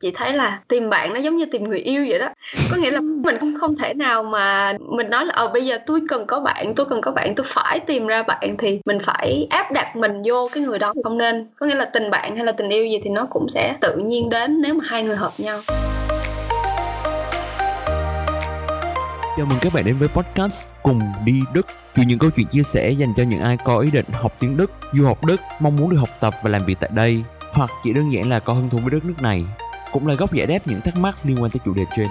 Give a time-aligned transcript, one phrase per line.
[0.00, 2.28] chị thấy là tìm bạn nó giống như tìm người yêu vậy đó.
[2.70, 5.78] Có nghĩa là mình không không thể nào mà mình nói là ờ bây giờ
[5.86, 8.56] tôi cần có bạn tôi cần có bạn tôi phải tìm ra bạn.
[8.58, 10.94] Thì mình phải áp đặt mình vô cái người đó.
[11.04, 13.48] Không nên có nghĩa là tình bạn hay là tình yêu gì thì nó cũng
[13.48, 15.58] sẽ tự nhiên đến nếu mà hai người hợp nhau.
[19.36, 21.66] Chào mừng các bạn đến với podcast Cùng đi Đức.
[21.96, 24.56] Chuyện những câu chuyện chia sẻ dành cho những ai có ý định học tiếng
[24.56, 27.22] Đức, du học Đức, mong muốn được học tập và làm việc tại đây
[27.52, 29.44] Hoặc chỉ đơn giản là có hứng thú với đất nước này
[29.92, 32.06] cũng là góc giải đáp những thắc mắc liên quan tới chủ đề trên.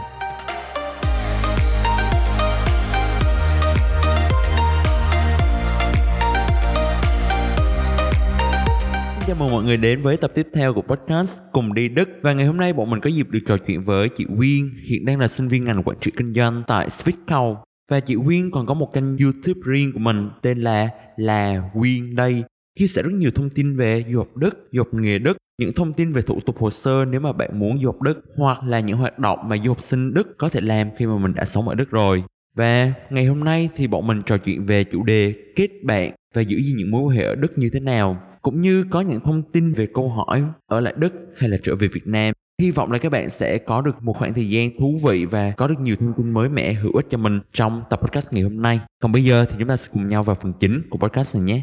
[9.28, 12.10] Chào mừng mọi người đến với tập tiếp theo của podcast Cùng đi Đức.
[12.22, 15.06] Và ngày hôm nay bọn mình có dịp được trò chuyện với chị Quyên Hiện
[15.06, 17.56] đang là sinh viên ngành quản trị kinh doanh tại Switchcow
[17.92, 22.16] Và chị Quyên còn có một kênh youtube riêng của mình tên là Là Quyên
[22.16, 22.44] đây
[22.80, 25.74] Chia sẻ rất nhiều thông tin về du học Đức, du học nghề Đức những
[25.74, 28.64] thông tin về thủ tục hồ sơ nếu mà bạn muốn du học Đức hoặc
[28.64, 31.34] là những hoạt động mà du học sinh Đức có thể làm khi mà mình
[31.34, 32.24] đã sống ở Đức rồi.
[32.56, 36.42] Và ngày hôm nay thì bọn mình trò chuyện về chủ đề kết bạn và
[36.42, 39.20] giữ gìn những mối quan hệ ở Đức như thế nào, cũng như có những
[39.20, 42.34] thông tin về câu hỏi ở lại Đức hay là trở về Việt Nam.
[42.62, 45.52] Hy vọng là các bạn sẽ có được một khoảng thời gian thú vị và
[45.52, 48.44] có được nhiều thông tin mới mẻ hữu ích cho mình trong tập podcast ngày
[48.44, 48.80] hôm nay.
[49.02, 51.44] Còn bây giờ thì chúng ta sẽ cùng nhau vào phần chính của podcast này
[51.44, 51.62] nhé.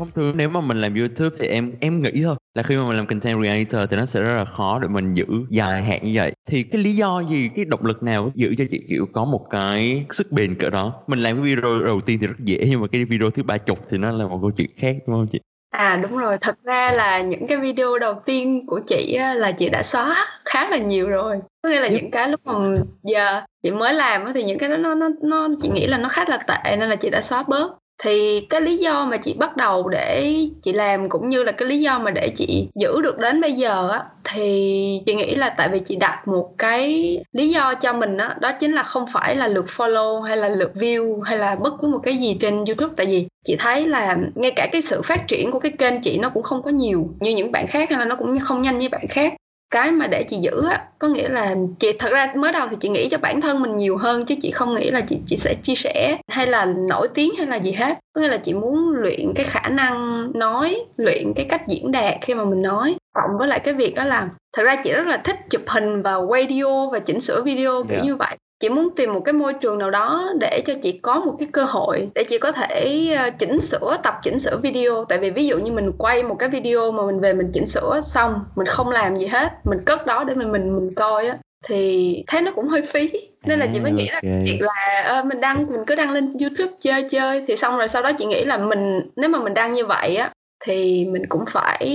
[0.00, 2.84] Thông thường nếu mà mình làm youtube thì em em nghĩ thôi là khi mà
[2.86, 6.04] mình làm content creator thì nó sẽ rất là khó để mình giữ dài hạn
[6.04, 6.32] như vậy.
[6.48, 9.46] Thì cái lý do gì cái động lực nào giữ cho chị kiểu có một
[9.50, 10.94] cái sức bền cỡ đó?
[11.06, 13.58] Mình làm cái video đầu tiên thì rất dễ nhưng mà cái video thứ ba
[13.58, 15.40] chục thì nó là một câu chuyện khác đúng không chị?
[15.70, 19.52] À đúng rồi, thật ra là những cái video đầu tiên của chị á, là
[19.52, 21.40] chị đã xóa khá là nhiều rồi.
[21.62, 22.54] Có nghĩa là những cái lúc mà
[23.02, 25.98] giờ chị mới làm á, thì những cái đó nó nó nó chị nghĩ là
[25.98, 29.16] nó khá là tệ nên là chị đã xóa bớt thì cái lý do mà
[29.16, 32.68] chị bắt đầu để chị làm cũng như là cái lý do mà để chị
[32.74, 36.54] giữ được đến bây giờ á thì chị nghĩ là tại vì chị đặt một
[36.58, 40.20] cái lý do cho mình á đó, đó chính là không phải là lượt follow
[40.22, 42.94] hay là lượt view hay là bất cứ một cái gì trên youtube.
[42.96, 46.18] Tại vì chị thấy là ngay cả cái sự phát triển của cái kênh chị
[46.18, 48.78] nó cũng không có nhiều như những bạn khác hay là nó cũng không nhanh
[48.78, 49.34] như bạn khác
[49.70, 52.76] cái mà để chị giữ á có nghĩa là chị thật ra mới đầu thì
[52.80, 55.36] chị nghĩ cho bản thân mình nhiều hơn chứ chị không nghĩ là chị chị
[55.36, 57.98] sẽ chia sẻ hay là nổi tiếng hay là gì hết.
[58.12, 62.14] Có nghĩa là chị muốn luyện cái khả năng nói luyện cái cách diễn đạt
[62.22, 65.06] khi mà mình nói cộng với lại cái việc đó là thật ra chị rất
[65.06, 68.04] là thích chụp hình và quay video và chỉnh sửa video kiểu yeah.
[68.04, 71.20] như vậy chị muốn tìm một cái môi trường nào đó để cho chị có
[71.20, 75.04] một cái cơ hội để chị có thể ờ, chỉnh sửa tập chỉnh sửa video.
[75.04, 77.66] Tại vì ví dụ như mình quay một cái video mà mình về mình chỉnh
[77.66, 81.26] sửa xong mình không làm gì hết mình cất đó để mình mình mình coi
[81.26, 83.10] á thì thế nó cũng hơi phí.
[83.46, 86.32] Nên là chị mới nghĩ là việc là uh, mình đăng mình cứ đăng lên
[86.40, 89.54] youtube chơi chơi thì xong rồi sau đó chị nghĩ là mình nếu mà mình
[89.54, 90.32] đăng như vậy á
[90.64, 91.88] thì mình cũng phải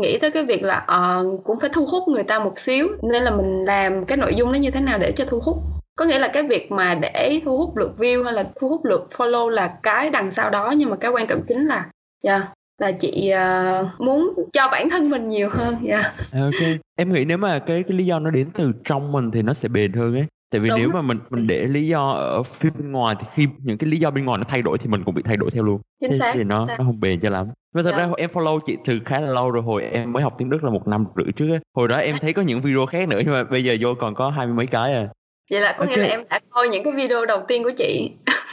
[0.00, 2.88] nghĩ tới cái việc là uh, cũng phải thu hút người ta một xíu.
[3.02, 5.56] Nên là mình làm cái nội dung nó như thế nào để cho thu hút
[5.96, 8.84] có nghĩa là cái việc mà để thu hút lượt view hay là thu hút
[8.84, 11.90] lượt follow là cái đằng sau đó nhưng mà cái quan trọng chính là
[12.22, 12.42] yeah,
[12.78, 16.14] là chị uh, muốn cho bản thân mình nhiều hơn yeah.
[16.32, 19.30] À, ok em nghĩ nếu mà cái cái lý do nó đến từ trong mình
[19.30, 20.78] thì nó sẽ bền hơn ấy tại vì Đúng.
[20.78, 23.90] nếu mà mình mình để lý do ở phía bên ngoài thì khi những cái
[23.90, 25.80] lý do bên ngoài nó thay đổi thì mình cũng bị thay đổi theo luôn
[26.00, 26.78] chính xác thì nó xác.
[26.78, 27.90] nó không bền cho lắm và thật.
[27.90, 27.96] Dạ.
[27.96, 30.64] ra em follow chị từ khá là lâu rồi hồi em mới học tiếng Đức
[30.64, 31.60] là một năm rưỡi trước ấy.
[31.76, 34.14] hồi đó em thấy có những video khác nữa nhưng mà bây giờ vô còn
[34.14, 35.08] có hai mươi mấy cái à
[35.52, 35.96] vậy là có okay.
[35.96, 38.10] nghĩa là em đã coi những cái video đầu tiên của chị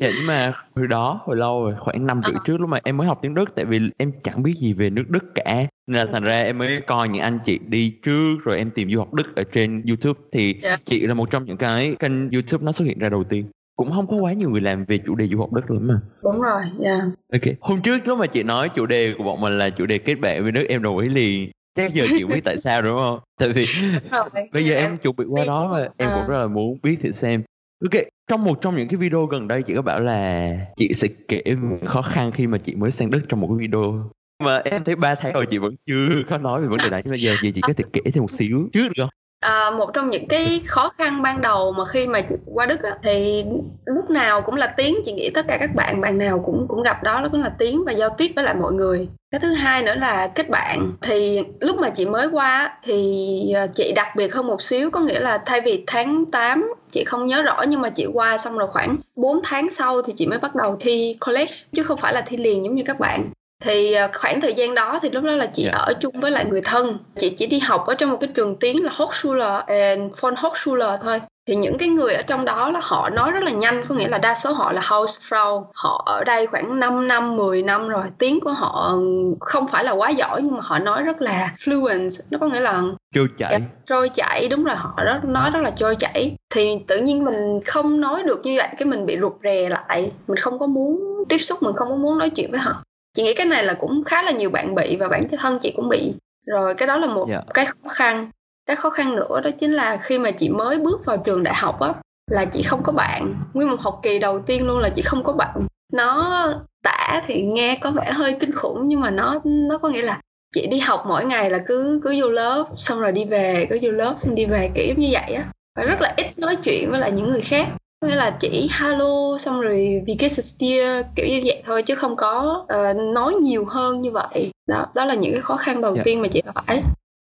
[0.00, 2.40] dạ nhưng mà hồi đó hồi lâu rồi khoảng năm rưỡi à.
[2.46, 4.90] trước lúc mà em mới học tiếng đức tại vì em chẳng biết gì về
[4.90, 8.36] nước đức cả nên là thành ra em mới coi những anh chị đi trước
[8.44, 10.62] rồi em tìm du học đức ở trên youtube thì yeah.
[10.62, 10.76] Dạ.
[10.84, 13.44] chị là một trong những cái kênh youtube nó xuất hiện ra đầu tiên
[13.76, 16.00] cũng không có quá nhiều người làm về chủ đề du học đất lắm mà
[16.22, 17.02] đúng rồi dạ yeah.
[17.32, 19.98] ok hôm trước lúc mà chị nói chủ đề của bọn mình là chủ đề
[19.98, 22.98] kết bạn với nước em đồng ý liền chắc giờ chị biết tại sao đúng
[22.98, 23.18] không?
[23.38, 23.66] Tại vì
[24.52, 27.12] bây giờ em chuẩn bị qua đó mà em cũng rất là muốn biết thì
[27.12, 27.42] xem.
[27.84, 31.08] Ok trong một trong những cái video gần đây chị có bảo là chị sẽ
[31.28, 31.42] kể
[31.86, 34.10] khó khăn khi mà chị mới sang đức trong một cái video.
[34.42, 37.02] Mà em thấy ba tháng rồi chị vẫn chưa có nói về vấn đề này
[37.04, 39.70] nhưng bây giờ gì chị có thể kể thêm một xíu trước được không À,
[39.70, 43.44] một trong những cái khó khăn ban đầu mà khi mà qua Đức á, thì
[43.84, 44.96] lúc nào cũng là tiếng.
[45.04, 47.52] Chị nghĩ tất cả các bạn bạn nào cũng cũng gặp đó đó cũng là
[47.58, 49.08] tiếng và giao tiếp với lại mọi người.
[49.30, 50.92] Cái thứ hai nữa là kết bạn.
[51.02, 54.90] Thì lúc mà chị mới qua thì ờ, chị đặc biệt hơn một xíu.
[54.90, 58.38] Có nghĩa là thay vì tháng 8 chị không nhớ rõ nhưng mà chị qua
[58.38, 61.98] xong rồi khoảng 4 tháng sau thì chị mới bắt đầu thi college chứ không
[61.98, 63.30] phải là thi liền giống như các bạn
[63.60, 65.74] thì à, khoảng thời gian đó thì lúc đó là chị yeah.
[65.74, 65.78] Dạ.
[65.78, 66.98] ở chung với lại người thân.
[67.18, 70.98] Chị chỉ đi học ở trong một cái trường tiếng là Hochschule and von Hochschule
[71.02, 71.20] thôi.
[71.46, 74.08] Thì những cái người ở trong đó là họ nói rất là nhanh có nghĩa
[74.08, 75.64] là đa số họ là Hausfrau.
[75.74, 78.98] Họ ở đây khoảng 5 năm 10 năm rồi tiếng của họ
[79.40, 82.60] không phải là quá giỏi nhưng mà họ nói rất là fluent nó có nghĩa
[82.60, 82.82] là
[83.14, 83.50] trôi chảy.
[83.50, 86.36] Yeah, trôi chảy đúng là họ rất nói rất là trôi chảy.
[86.54, 90.12] Thì tự nhiên mình không nói được như vậy cái mình bị rụt rè lại.
[90.26, 92.82] Mình không có muốn tiếp xúc mình không có muốn nói chuyện với họ
[93.14, 95.72] chị nghĩ cái này là cũng khá là nhiều bạn bị và bản thân chị
[95.76, 96.14] cũng bị.
[96.46, 97.44] Rồi cái đó là một yeah.
[97.54, 98.30] cái khó khăn.
[98.66, 101.54] Cái khó khăn nữa đó chính là khi mà chị mới bước vào trường đại
[101.54, 101.94] học á
[102.30, 103.34] là chị không có bạn.
[103.54, 105.66] Nguyên một học kỳ đầu tiên luôn là chị không có bạn.
[105.92, 106.44] Nó
[106.82, 110.20] tả thì nghe có vẻ hơi kinh khủng nhưng mà nó nó có nghĩa là
[110.54, 113.78] chị đi học mỗi ngày là cứ cứ vô lớp xong rồi đi về cứ
[113.82, 115.44] vô lớp xong đi về kiểu như vậy á.
[115.76, 117.68] Và rất là ít nói chuyện với lại những người khác
[118.06, 122.16] nghĩa là chỉ hello xong rồi vì cái steer kiểu như vậy thôi chứ không
[122.16, 125.94] có uh, nói nhiều hơn như vậy đó đó là những cái khó khăn đầu
[125.94, 125.96] yeah.
[125.96, 126.02] Dạ.
[126.04, 126.82] tiên mà chị gặp phải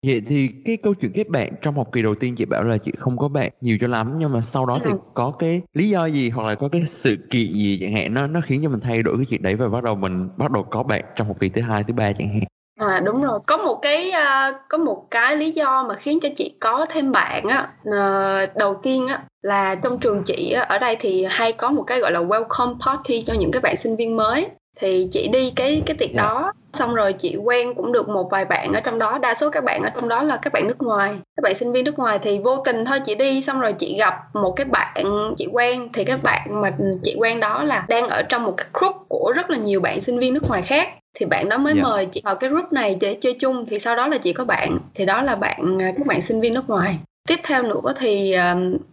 [0.06, 2.78] Vậy thì cái câu chuyện kết bạn trong học kỳ đầu tiên chị bảo là
[2.78, 5.88] chị không có bạn nhiều cho lắm nhưng mà sau đó thì có cái lý
[5.88, 8.68] do gì hoặc là có cái sự kiện gì chẳng hạn nó nó khiến cho
[8.68, 11.26] mình thay đổi cái chuyện đấy và bắt đầu mình bắt đầu có bạn trong
[11.26, 12.42] học kỳ thứ hai thứ ba chẳng hạn.
[12.76, 16.28] À đúng rồi, có một cái uh, có một cái lý do mà khiến cho
[16.36, 20.78] chị có thêm bạn á uh, đầu tiên á là trong trường chị á, ở
[20.78, 23.96] đây thì hay có một cái gọi là welcome party cho những cái bạn sinh
[23.96, 24.48] viên mới
[24.80, 26.16] thì chị đi cái cái tiệc yeah.
[26.16, 26.22] Dạ.
[26.22, 29.50] đó xong rồi chị quen cũng được một vài bạn ở trong đó đa số
[29.50, 31.98] các bạn ở trong đó là các bạn nước ngoài các bạn sinh viên nước
[31.98, 35.48] ngoài thì vô tình thôi chị đi xong rồi chị gặp một cái bạn chị
[35.52, 36.70] quen thì các bạn mà
[37.02, 40.00] chị quen đó là đang ở trong một cái group của rất là nhiều bạn
[40.00, 41.84] sinh viên nước ngoài khác thì bạn đó mới yeah.
[41.84, 41.90] Dạ.
[41.90, 44.44] mời chị vào cái group này để chơi chung thì sau đó là chị có
[44.44, 46.98] bạn thì đó là bạn các bạn sinh viên nước ngoài
[47.28, 48.34] tiếp theo nữa thì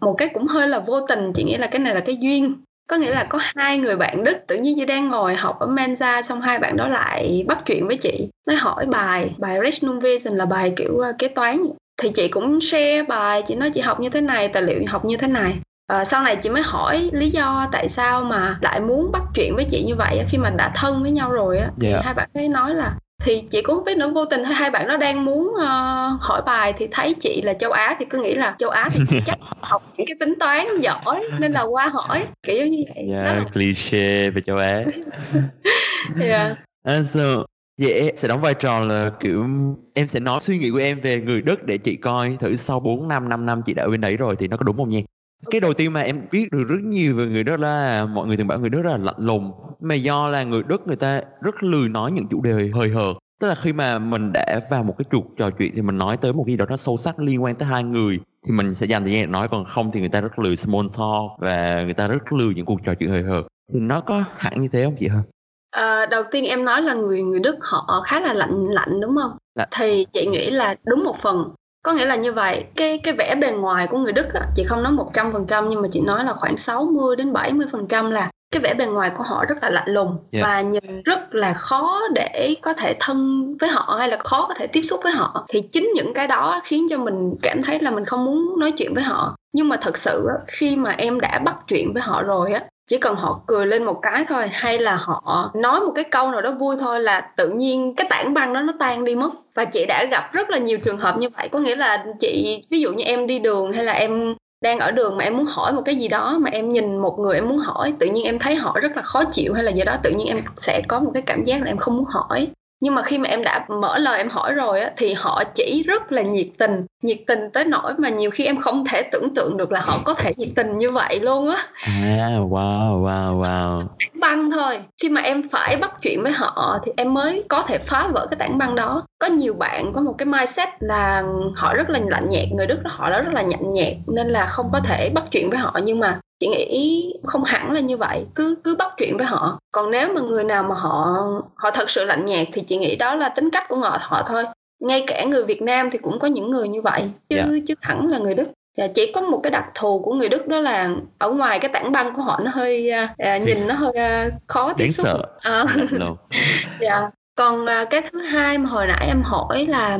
[0.01, 2.55] một cái cũng hơi là vô tình chị nghĩ là cái này là cái duyên
[2.89, 5.67] có nghĩa là có hai người bạn đức tự nhiên chị đang ngồi học ở
[5.67, 9.99] mensa xong hai bạn đó lại bắt chuyện với chị nói hỏi bài bài Rechnung
[9.99, 11.65] Vision là bài kiểu uh, kế toán
[12.01, 15.05] thì chị cũng share bài chị nói chị học như thế này tài liệu học
[15.05, 15.53] như thế này
[15.89, 19.55] à, sau này chị mới hỏi lý do tại sao mà lại muốn bắt chuyện
[19.55, 21.73] với chị như vậy khi mà đã thân với nhau rồi á yeah.
[21.81, 22.01] thì dạ.
[22.03, 22.93] hai bạn ấy nói là
[23.23, 26.41] thì chị cũng không biết nữa vô tình hai bạn nó đang muốn uh, hỏi
[26.45, 29.19] bài thì thấy chị là châu Á thì cứ nghĩ là châu Á thì chị
[29.25, 33.37] chắc học những cái tính toán giỏi nên là qua hỏi kiểu như vậy yeah,
[33.37, 34.87] dạ, cliché về châu Á yeah.
[36.29, 36.55] Dạ.
[36.83, 37.43] And so
[37.81, 39.45] Vậy sẽ đóng vai trò là kiểu
[39.93, 42.79] em sẽ nói suy nghĩ của em về người Đức để chị coi thử sau
[42.79, 44.89] 4 năm 5 năm chị đã ở bên đấy rồi thì nó có đúng không
[44.89, 44.99] nha
[45.45, 48.37] cái đầu tiên mà em biết được rất nhiều về người Đức là mọi người
[48.37, 51.21] thường bảo người Đức rất là lạnh lùng mà do là người Đức người ta
[51.41, 54.83] rất lười nói những chủ đề hơi hờ tức là khi mà mình đã vào
[54.83, 56.97] một cái trục trò chuyện thì mình nói tới một cái gì đó nó sâu
[56.97, 59.65] sắc liên quan tới hai người thì mình sẽ dành thời gian để nói còn
[59.65, 62.79] không thì người ta rất lười small talk và người ta rất lười những cuộc
[62.85, 63.43] trò chuyện hơi hờ
[63.73, 65.23] thì nó có hẳn như thế không chị hả?
[65.71, 69.15] À, đầu tiên em nói là người người Đức họ khá là lạnh lạnh đúng
[69.15, 69.37] không?
[69.55, 69.69] Lạnh.
[69.71, 71.49] Thì chị nghĩ là đúng một phần
[71.83, 72.65] có nghĩa là như vậy.
[72.75, 75.45] Cái cái vẻ bề ngoài của người Đức á, chị không nói một trăm phần
[75.47, 78.73] trăm nhưng mà chị nói là khoảng 60 đến 70 phần trăm là cái vẻ
[78.73, 80.45] bề ngoài của họ rất là lạnh lùng yeah.
[80.45, 84.53] và nhìn rất là khó để có thể thân với họ hay là khó có
[84.53, 85.45] thể tiếp xúc với họ.
[85.49, 88.71] Thì chính những cái đó khiến cho mình cảm thấy là mình không muốn nói
[88.71, 89.35] chuyện với họ.
[89.53, 92.97] Nhưng mà thật sự khi mà em đã bắt chuyện với họ rồi á chỉ
[92.97, 96.41] cần họ cười lên một cái thôi, hay là họ nói một cái câu nào
[96.41, 99.29] đó vui thôi là tự nhiên cái tảng băng đó nó tan đi mất.
[99.55, 102.63] Và chị đã gặp rất là nhiều trường hợp như vậy, có nghĩa là chị,
[102.69, 105.45] ví dụ như em đi đường hay là em đang ở đường mà em muốn
[105.45, 108.25] hỏi một cái gì đó mà em nhìn một người em muốn hỏi, tự nhiên
[108.25, 110.81] em thấy họ rất là khó chịu hay là gì đó, tự nhiên em sẽ
[110.87, 112.47] có một cái cảm giác là em không muốn hỏi
[112.81, 115.83] nhưng mà khi mà em đã mở lời em hỏi rồi á thì họ chỉ
[115.87, 119.33] rất là nhiệt tình nhiệt tình tới nỗi mà nhiều khi em không thể tưởng
[119.35, 121.63] tượng được là họ có thể nhiệt tình như vậy luôn á.
[121.73, 123.83] À wow wow wow.
[124.21, 124.79] Băng thôi.
[125.01, 128.27] Khi mà em phải bắt chuyện với họ thì em mới có thể phá vỡ
[128.31, 129.03] cái tảng băng đó.
[129.19, 131.23] Có nhiều bạn có một cái mindset là
[131.55, 134.45] họ rất là lạnh nhạt người đức họ đó rất là nhạnh nhạt nên là
[134.45, 135.79] không có thể bắt chuyện với họ.
[135.83, 139.59] Nhưng mà chị nghĩ không hẳn là như vậy cứ cứ bắt chuyện với họ.
[139.71, 141.15] Còn nếu mà người nào mà họ
[141.55, 144.25] họ thật sự lạnh nhạt thì chị nghĩ đó là tính cách của họ họ
[144.27, 144.43] thôi.
[144.79, 147.47] Ngay cả người Việt Nam thì cũng có những người như vậy chứ yeah.
[147.49, 147.55] Dạ.
[147.67, 148.47] chứ hẳn là người Đức.
[148.77, 151.71] Và chỉ có một cái đặc thù của người Đức đó là ở ngoài cái
[151.73, 155.05] tảng băng của họ nó hơi à, nhìn nó hơi à, khó tiếp xúc.
[155.05, 155.23] sợ.
[155.41, 155.65] À.
[156.79, 159.99] dạ còn à, cái thứ hai mà hồi nãy em hỏi là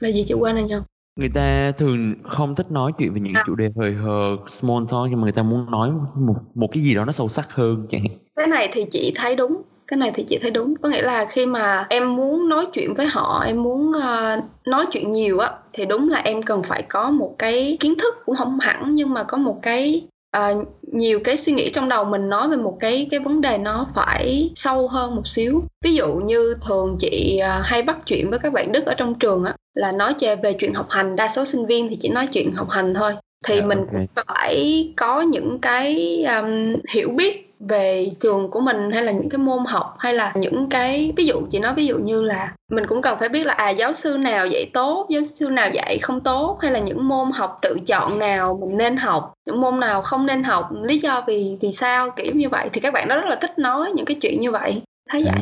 [0.00, 0.74] là gì chị quên rồi nhỉ
[1.16, 3.42] Người ta thường không thích nói chuyện về những À.
[3.46, 6.82] chủ đề hời hợt, small talk nhưng mà người ta muốn nói một một cái
[6.82, 8.18] gì đó nó sâu sắc hơn chẳng hạn.
[8.36, 10.74] Cái này thì chị thấy đúng, cái này thì chị thấy đúng.
[10.82, 14.86] Có nghĩa là khi mà em muốn nói chuyện với họ, em muốn, ơ, nói
[14.92, 18.36] chuyện nhiều á, thì đúng là em cần phải có một cái kiến thức cũng
[18.36, 20.06] không hẳn nhưng mà có một cái
[20.38, 23.58] uh, nhiều cái suy nghĩ trong đầu mình nói về một cái cái vấn đề
[23.58, 28.30] nó phải sâu hơn một xíu ví dụ như thường chị uh, hay bắt chuyện
[28.30, 31.28] với các bạn đức ở trong trường á là nói về chuyện học hành đa
[31.28, 33.12] số sinh viên thì chỉ nói chuyện học hành thôi
[33.44, 33.92] thì yeah, dạ, mình okay.
[33.92, 39.28] cũng phải có những cái um, hiểu biết về trường của mình hay là những
[39.28, 42.54] cái môn học hay là những cái ví dụ chị nói ví dụ như là
[42.70, 45.70] mình cũng cần phải biết là à giáo sư nào dạy tốt giáo sư nào
[45.72, 49.60] dạy không tốt hay là những môn học tự chọn nào mình nên học những
[49.60, 52.68] môn nào không nên học lý do vì vì sao kiểu như vậy.
[52.72, 54.82] Thì các bạn đó rất là thích nói những cái chuyện như vậy.
[55.10, 55.34] Thấy vậy?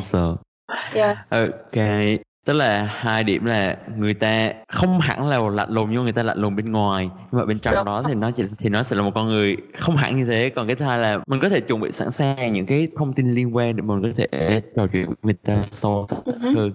[0.93, 1.17] Yeah.
[1.29, 1.77] ok
[2.45, 6.23] tức là hai điểm là người ta không hẳn là lạnh lùng nhưng người ta
[6.23, 7.85] lạnh lùng bên ngoài nhưng mà bên trong Đúng.
[7.85, 10.49] đó thì nó chỉ thì nó sẽ là một con người không hẳn như thế
[10.55, 13.13] còn cái thứ hai là mình có thể chuẩn bị sẵn sàng những cái thông
[13.13, 16.55] tin liên quan để mình có thể trò chuyện với người ta sâu sắc uh-huh.
[16.55, 16.71] hơn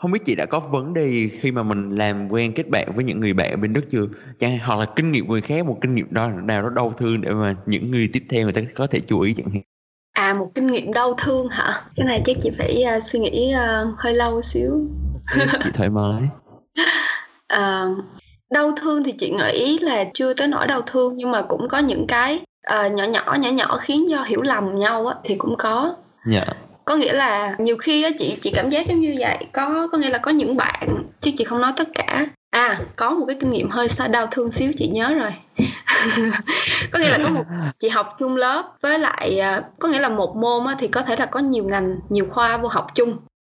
[0.00, 3.04] không biết chị đã có vấn đề khi mà mình làm quen kết bạn với
[3.04, 4.06] những người bạn ở bên Đức chưa?
[4.38, 7.20] Chẳng hoặc là kinh nghiệm người khác một kinh nghiệm đó nào đó đau thương
[7.20, 9.62] để mà những người tiếp theo người ta có thể chú ý chẳng hạn.
[10.12, 11.82] À một kinh nghiệm đau thương hả?
[11.96, 14.86] Cái này chắc chị phải uh, suy nghĩ uh, hơi lâu xíu.
[15.64, 16.22] chị thoải mái.
[17.54, 18.04] uh,
[18.50, 21.78] đau thương thì chị nghĩ là chưa tới nỗi đau thương nhưng mà cũng có
[21.78, 22.40] những cái
[22.74, 25.96] uh, nhỏ nhỏ nhỏ nhỏ khiến cho hiểu lầm nhau á thì cũng có.
[26.24, 26.40] Dạ.
[26.40, 26.56] Yeah
[26.90, 29.98] có nghĩa là nhiều khi á chị chị cảm giác giống như vậy có có
[29.98, 33.36] nghĩa là có những bạn chứ chị không nói tất cả à có một cái
[33.40, 35.32] kinh nghiệm hơi đau thương xíu chị nhớ rồi.
[36.90, 37.44] Có nghĩa là có một
[37.78, 41.02] chị học chung lớp với lại à, có nghĩa là một môn á, thì có
[41.02, 43.16] thể là có nhiều ngành nhiều khoa vô học chung.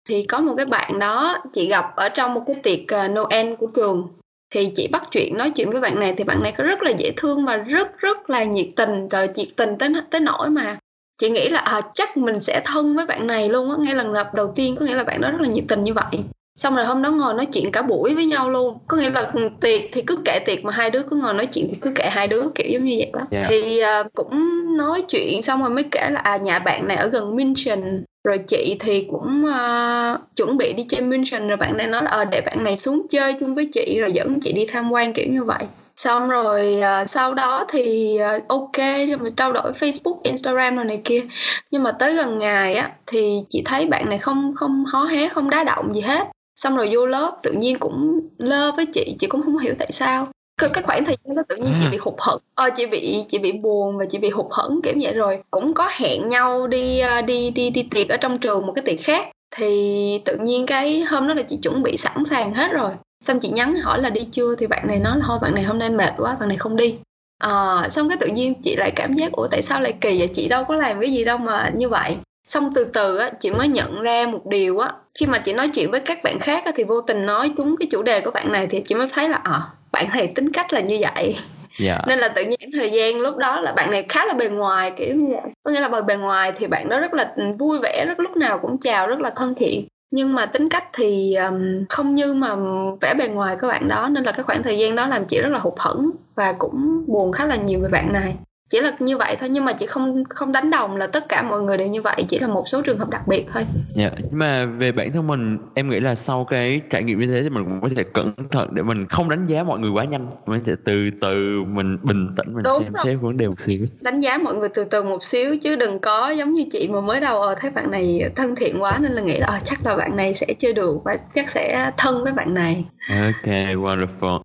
[0.08, 3.54] Thì có một cái bạn đó chị gặp ở trong một cái tiệc à, Noel
[3.54, 4.08] của trường.
[4.54, 6.90] Thì chị bắt chuyện nói chuyện với bạn này thì bạn này có rất là
[6.90, 10.78] dễ thương và rất rất là nhiệt tình rồi nhiệt tình tới tới nỗi mà
[11.18, 13.76] chị nghĩ là à, chắc mình sẽ thân với bạn này luôn á.
[13.78, 15.94] Ngay lần gặp đầu tiên có nghĩa là bạn đó rất là nhiệt tình như
[15.94, 16.24] vậy
[16.60, 18.78] xong rồi hôm đó ngồi nói chuyện cả buổi với nhau luôn.
[18.88, 21.68] Có nghĩa là tiệc thì cứ kể tiệc mà hai đứa cứ ngồi nói chuyện
[21.70, 23.20] thì cứ kể hai đứa kiểu giống như vậy đó.
[23.30, 23.46] Yeah.
[23.48, 24.40] thì uh, cũng
[24.76, 28.38] nói chuyện xong rồi mới kể là à nhà bạn này ở gần München rồi
[28.38, 32.24] chị thì cũng uh, chuẩn bị đi chơi München rồi bạn này nói là ờ
[32.24, 35.26] để bạn này xuống chơi chung với chị rồi dẫn chị đi tham quan kiểu
[35.30, 35.64] như vậy.
[35.96, 38.76] Xong rồi uh, sau đó thì uh, ok
[39.20, 41.22] rồi trao đổi Facebook, Instagram rồi này kia.
[41.70, 45.28] Nhưng mà tới gần ngày á thì chị thấy bạn này không không hó hé
[45.28, 46.28] không đá động gì hết
[46.62, 49.88] xong rồi vô lớp tự nhiên cũng lơ với chị chị cũng không hiểu tại
[49.92, 50.28] sao.
[50.72, 51.90] Cái khoảng thời gian đó tự nhiên chị à.
[51.90, 52.38] bị hụt hẫng.
[52.54, 55.42] Ờ chị bị chị bị buồn và chị bị hụt hẫng kiểu vậy rồi.
[55.50, 59.04] Cũng có hẹn nhau đi đi đi đi tiệc ở trong trường một cái tiệc
[59.04, 59.28] khác.
[59.56, 62.90] Thì tự nhiên cái hôm đó là chị chuẩn bị sẵn sàng hết rồi.
[63.24, 64.54] Xong chị nhắn hỏi là đi chưa?
[64.54, 66.76] Thì bạn này nói là thôi bạn này hôm nay mệt quá bạn này không
[66.76, 66.98] đi.
[67.38, 70.28] À, xong cái tự nhiên chị lại cảm giác ủa tại sao lại kỳ vậy?
[70.34, 72.16] Chị đâu có làm cái gì đâu mà như vậy
[72.50, 75.68] xong từ từ á chị mới nhận ra một điều á khi mà chị nói
[75.68, 78.30] chuyện với các bạn khác á, thì vô tình nói trúng cái chủ đề của
[78.30, 81.24] bạn này thì chị mới thấy là à, bạn này tính cách là như vậy
[81.24, 81.36] yeah.
[81.78, 81.98] Dạ.
[82.06, 84.92] nên là tự nhiên thời gian lúc đó là bạn này khá là bề ngoài
[84.96, 87.78] kiểu như vậy có nghĩa là bề bề ngoài thì bạn đó rất là vui
[87.82, 91.34] vẻ rất lúc nào cũng chào rất là thân thiện nhưng mà tính cách thì
[91.34, 92.56] um, không như mà
[93.00, 95.40] vẻ bề ngoài của bạn đó nên là cái khoảng thời gian đó làm chị
[95.40, 98.36] rất là hụt hẫng và cũng buồn khá là nhiều về bạn này
[98.70, 101.42] chỉ là như vậy thôi nhưng mà chị không không đánh đồng là tất cả
[101.42, 103.66] mọi người đều như vậy chỉ là một số trường hợp đặc biệt thôi.
[103.94, 107.20] Dạ yeah, nhưng mà về bản thân mình em nghĩ là sau cái trải nghiệm
[107.20, 109.78] như thế thì mình cũng có thể cẩn thận để mình không đánh giá mọi
[109.78, 110.26] người quá nhanh.
[110.46, 113.04] Mình thể từ từ mình bình tĩnh mình Đúng xem rồi.
[113.04, 113.86] xét vấn đề một xíu.
[114.00, 117.00] Đánh giá mọi người từ từ một xíu chứ đừng có giống như chị mà
[117.00, 119.86] mới đầu ờ, thấy bạn này thân thiện quá nên là nghĩ là ờ, chắc
[119.86, 122.84] là bạn này sẽ chưa được và chắc sẽ thân với bạn này.
[123.08, 124.40] Ok wonderful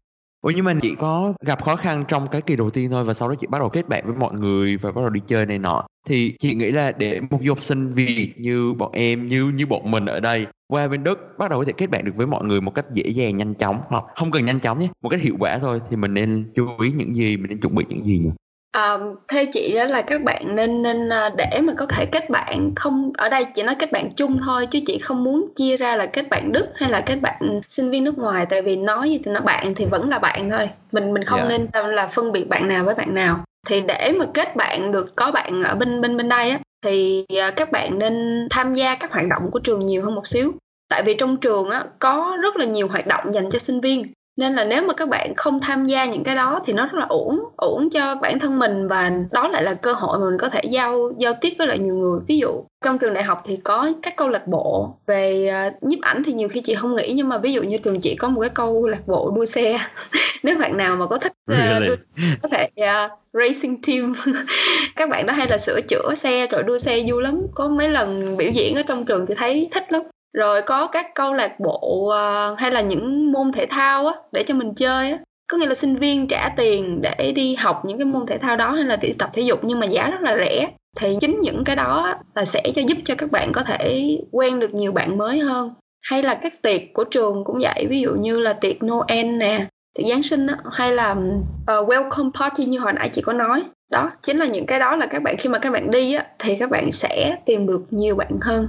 [0.45, 3.13] Ủa, nhưng mà chị có gặp khó khăn trong cái kỳ đầu tiên thôi và
[3.13, 5.45] sau đó chị bắt đầu kết bạn với mọi người và bắt đầu đi chơi
[5.45, 9.25] này nọ thì chị nghĩ là để một du học sinh Việt như bọn em,
[9.25, 12.05] như như bọn mình ở đây, qua bên Đức bắt đầu có thể kết bạn
[12.05, 14.79] được với mọi người một cách dễ dàng, nhanh chóng hoặc không cần nhanh chóng
[14.79, 17.59] nhé, một cách hiệu quả thôi, thì mình nên chú ý những gì, mình nên
[17.59, 18.29] chuẩn bị những gì nhỉ?
[18.75, 22.29] À, theo chị đó là các bạn nên nên à, để mà có thể kết
[22.29, 25.77] bạn không ở đây chỉ nói kết bạn chung thôi chứ chị không muốn chia
[25.77, 28.75] ra là kết bạn Đức hay là kết bạn sinh viên nước ngoài tại vì
[28.75, 31.51] nói gì thì nó bạn thì vẫn là bạn thôi mình mình không yeah.
[31.51, 31.57] Dạ.
[31.73, 35.15] nên là phân biệt bạn nào với bạn nào thì để mà kết bạn được
[35.15, 38.95] có bạn ở bên bên bên đây á thì à, các bạn nên tham gia
[38.95, 40.53] các hoạt động của trường nhiều hơn một xíu
[40.89, 44.05] tại vì trong trường á có rất là nhiều hoạt động dành cho sinh viên
[44.37, 46.93] nên là nếu mà các bạn không tham gia những cái đó thì nó rất
[46.93, 50.37] là ổn ổn cho bản thân mình và đó lại là cơ hội mà mình
[50.39, 52.19] có thể giao giao tiếp với lại nhiều người.
[52.27, 55.99] Ví dụ trong trường đại học thì có các câu lạc bộ về uh, nhiếp
[56.01, 58.29] ảnh thì nhiều khi chị không nghĩ nhưng mà ví dụ như trường chị có
[58.29, 59.77] một cái câu lạc bộ đua xe.
[60.43, 61.87] Nếu bạn nào mà có thích uh, really?
[61.87, 61.95] đua,
[62.41, 64.13] có thể uh, racing team.
[64.95, 67.41] Các bạn đó hay là sửa chữa xe rồi đua xe vui lắm.
[67.55, 70.01] Có mấy lần biểu diễn ở trong trường thì thấy thích lắm
[70.35, 74.43] rồi có các câu lạc bộ uh, hay là những môn thể thao á để
[74.43, 75.17] cho mình chơi á.
[75.51, 78.55] Có nghĩa là sinh viên trả tiền để đi học những cái môn thể thao
[78.55, 80.67] đó hay là đi tập thể dục nhưng mà giá rất là rẻ.
[80.97, 84.59] Thì chính những cái đó là sẽ cho giúp cho các bạn có thể quen
[84.59, 85.73] được nhiều bạn mới hơn.
[86.01, 89.65] Hay là các tiệc của trường cũng vậy ví dụ như là tiệc Noel nè
[89.97, 93.63] tiệc giáng sinh đó, hay là uh, welcome party như hồi nãy chị có nói.
[93.91, 96.25] Đó chính là những cái đó là các bạn khi mà các bạn đi á
[96.39, 98.67] thì các bạn sẽ tìm được nhiều bạn hơn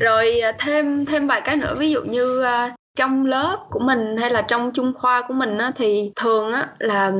[0.00, 4.16] rồi à, thêm thêm vài cái nữa ví dụ như uh, trong lớp của mình
[4.16, 7.12] hay là trong trung khoa của mình á, thì thường á là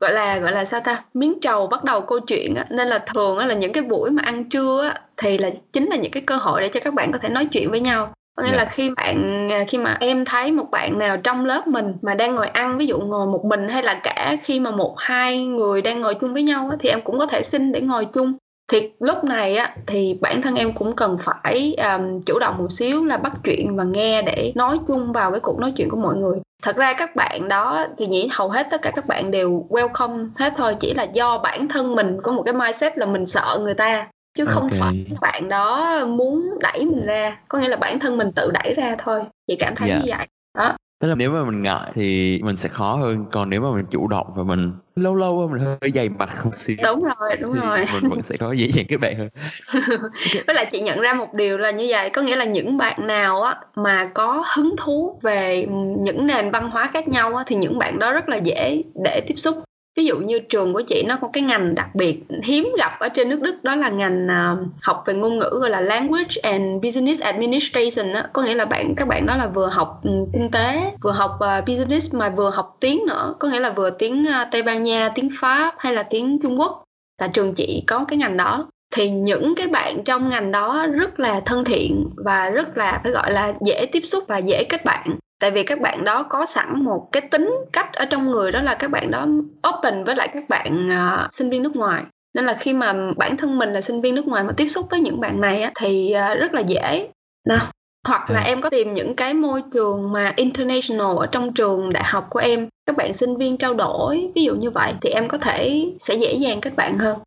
[0.00, 2.66] gọi là gọi là sao ta miếng trầu bắt đầu câu chuyện á.
[2.70, 5.86] Nên là thường á là những cái buổi mà ăn trưa á thì là chính
[5.86, 8.12] là những cái cơ hội để cho các bạn có thể nói chuyện với nhau.
[8.36, 8.58] Có nghĩa yeah.
[8.58, 12.14] là khi bạn à, khi mà em thấy một bạn nào trong lớp mình mà
[12.14, 15.38] đang ngồi ăn ví dụ ngồi một mình hay là cả khi mà một hai
[15.38, 18.04] người đang ngồi chung với nhau á, thì em cũng có thể xin để ngồi
[18.04, 18.34] chung
[18.72, 22.72] thì lúc này á thì bản thân em cũng cần phải um, chủ động một
[22.72, 25.96] xíu là bắt chuyện và nghe để nói chung vào cái cuộc nói chuyện của
[25.96, 29.30] mọi người thật ra các bạn đó thì nghĩ hầu hết tất cả các bạn
[29.30, 33.06] đều welcome hết thôi chỉ là do bản thân mình có một cái mindset là
[33.06, 34.06] mình sợ người ta
[34.38, 34.80] chứ không okay.
[34.80, 38.50] phải các bạn đó muốn đẩy mình ra có nghĩa là bản thân mình tự
[38.50, 40.02] đẩy ra thôi chị cảm thấy yeah.
[40.02, 40.26] như vậy
[40.58, 43.70] đó tức là nếu mà mình ngại thì mình sẽ khó hơn còn nếu mà
[43.76, 47.36] mình chủ động và mình lâu lâu mình hơi dày mặt một xíu đúng rồi
[47.40, 47.78] đúng rồi.
[47.78, 49.28] mình vẫn sẽ có dễ dàng kết bạn hơn.
[50.46, 53.06] Với lại chị nhận ra một điều là như vậy có nghĩa là những bạn
[53.06, 55.66] nào á mà có hứng thú về
[55.98, 59.20] những nền văn hóa khác nhau á thì những bạn đó rất là dễ để
[59.26, 59.56] tiếp xúc
[59.96, 63.08] ví dụ như trường của chị nó có cái ngành đặc biệt hiếm gặp ở
[63.08, 66.82] trên nước Đức đó là ngành uh, học về ngôn ngữ gọi là language and
[66.82, 68.28] business administration á.
[68.32, 71.38] Có nghĩa là bạn các bạn đó là vừa học um, kinh tế vừa học
[71.44, 73.34] uh, business mà vừa học tiếng nữa.
[73.38, 76.60] Có nghĩa là vừa tiếng uh, Tây Ban Nha tiếng Pháp hay là tiếng Trung
[76.60, 76.84] Quốc.
[77.20, 78.68] Là trường chị có cái ngành đó.
[78.94, 83.12] Thì những cái bạn trong ngành đó rất là thân thiện và rất là phải
[83.12, 86.46] gọi là dễ tiếp xúc và dễ kết bạn tại vì các bạn đó có
[86.46, 89.26] sẵn một cái tính cách ở trong người đó là các bạn đó
[89.68, 92.04] open với lại các bạn uh, sinh viên nước ngoài.
[92.34, 94.86] Nên là khi mà bản thân mình là sinh viên nước ngoài mà tiếp xúc
[94.90, 97.08] với những bạn này á, thì uh, rất là dễ.
[97.48, 97.70] Đó
[98.08, 102.04] hoặc là em có tìm những cái môi trường mà international ở trong trường đại
[102.04, 105.28] học của em các bạn sinh viên trao đổi ví dụ như vậy thì em
[105.28, 107.18] có thể sẽ dễ dàng kết bạn hơn.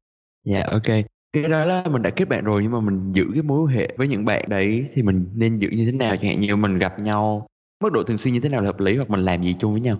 [0.45, 0.95] Dạ yeah, ok.
[1.33, 3.75] Cái đó là mình đã kết bạn rồi nhưng mà mình giữ cái mối quan
[3.75, 6.39] hệ với những bạn đấy thì mình nên giữ như thế nào chẳng hạn?
[6.39, 7.47] Như mình gặp nhau
[7.83, 9.71] mức độ thường xuyên như thế nào là hợp lý hoặc mình làm gì chung
[9.71, 9.97] với nhau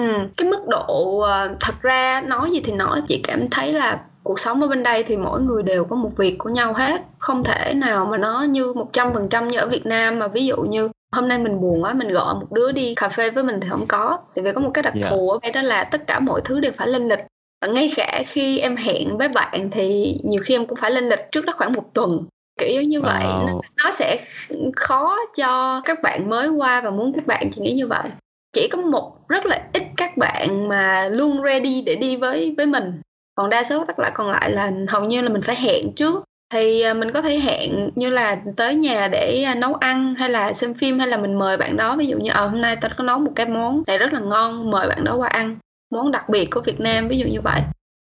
[0.00, 4.04] ừ, cái mức độ ờ, thật ra nói gì thì nói chị cảm thấy là
[4.22, 7.02] cuộc sống ở bên đây thì mỗi người đều có một việc của nhau hết
[7.18, 10.28] không thể nào mà nó như một trăm phần trăm như ở Việt Nam mà
[10.28, 13.30] ví dụ như hôm nay mình buồn quá mình gọi một đứa đi cà phê
[13.30, 15.04] với mình thì không có tại vì có một cái đặc yeah.
[15.04, 15.10] Dạ.
[15.10, 17.20] thù ở đây đó là tất cả mọi thứ đều phải lên lịch
[17.62, 21.08] và ngay cả khi em hẹn với bạn thì nhiều khi em cũng phải lên
[21.08, 22.26] lịch trước đó khoảng một tuần
[22.58, 23.24] kiểu như vậy.
[23.24, 23.60] Wow.
[23.84, 24.24] nó sẽ
[24.76, 28.08] khó cho các bạn mới qua và muốn các bạn chị nghĩ như vậy.
[28.52, 32.66] Chỉ có một rất là ít các bạn mà luôn ready để đi với với
[32.66, 33.00] mình.
[33.34, 36.24] Còn đa số tất cả còn lại là hầu như là mình phải hẹn trước.
[36.52, 40.30] Thì à, mình có thể hẹn như là tới nhà để à, nấu ăn hay
[40.30, 41.96] là xem phim hay là mình mời bạn đó.
[41.96, 44.12] Ví dụ như ở ờ, hôm nay tao có nấu một cái món này rất
[44.12, 45.56] là ngon mời bạn đó qua ăn.
[45.90, 47.60] Món đặc biệt của Việt Nam ví dụ như vậy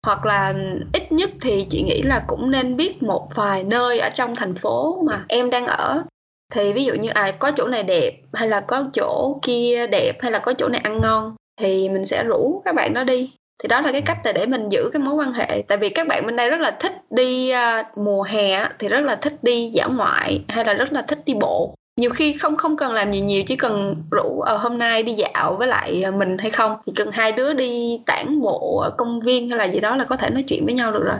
[0.06, 0.54] hoặc là
[0.92, 4.54] ít nhất thì chị nghĩ là cũng nên biết một vài nơi ở trong thành
[4.54, 6.04] phố mà em đang ở.
[6.52, 10.12] Thì ví dụ như à có chỗ này đẹp hay là có chỗ kia đẹp
[10.20, 13.30] hay là có chỗ này ăn ngon thì mình sẽ rủ các bạn đó đi.
[13.62, 15.62] Thì đó là cái cách để mình giữ cái mối quan hệ.
[15.68, 19.00] Tại vì các bạn bên đây rất là thích đi uh, mùa hè thì rất
[19.00, 22.56] là thích đi dã ngoại hay là rất là thích đi bộ nhiều khi không
[22.56, 26.02] không cần làm gì nhiều, chỉ cần rủ ở hôm nay đi dạo với lại
[26.02, 26.76] ờ, mình hay không.
[26.86, 30.04] Thì cần hai đứa đi tản bộ ở công viên hay là gì đó là
[30.04, 31.16] có thể nói chuyện với nhau được rồi.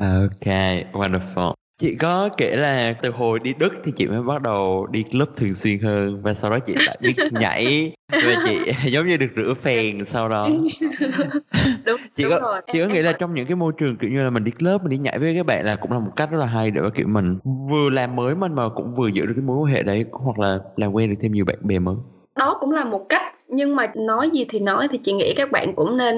[0.00, 0.46] Ok,
[0.92, 5.02] wonderful chị có kể là từ hồi đi đức thì chị mới bắt đầu đi
[5.02, 7.92] club thường xuyên hơn và sau đó chị đã biết nhảy.
[8.08, 10.48] Và chị giống như được rửa phèn sau đó.
[11.84, 12.60] Đúng, chị đúng có rồi.
[12.72, 14.82] chị có nghĩ là trong những cái môi trường kiểu như là mình đi club
[14.82, 16.80] mình đi nhảy với các bạn là cũng là một cách rất là hay để
[16.80, 19.74] mà kiểu mình vừa làm mới mình mà cũng vừa giữ được cái mối quan
[19.74, 21.96] hệ đấy hoặc là làm quen được thêm nhiều bạn bè mới.
[22.36, 25.50] Đó cũng là một cách nhưng mà nói gì thì nói thì chị nghĩ các
[25.50, 26.16] bạn cũng nên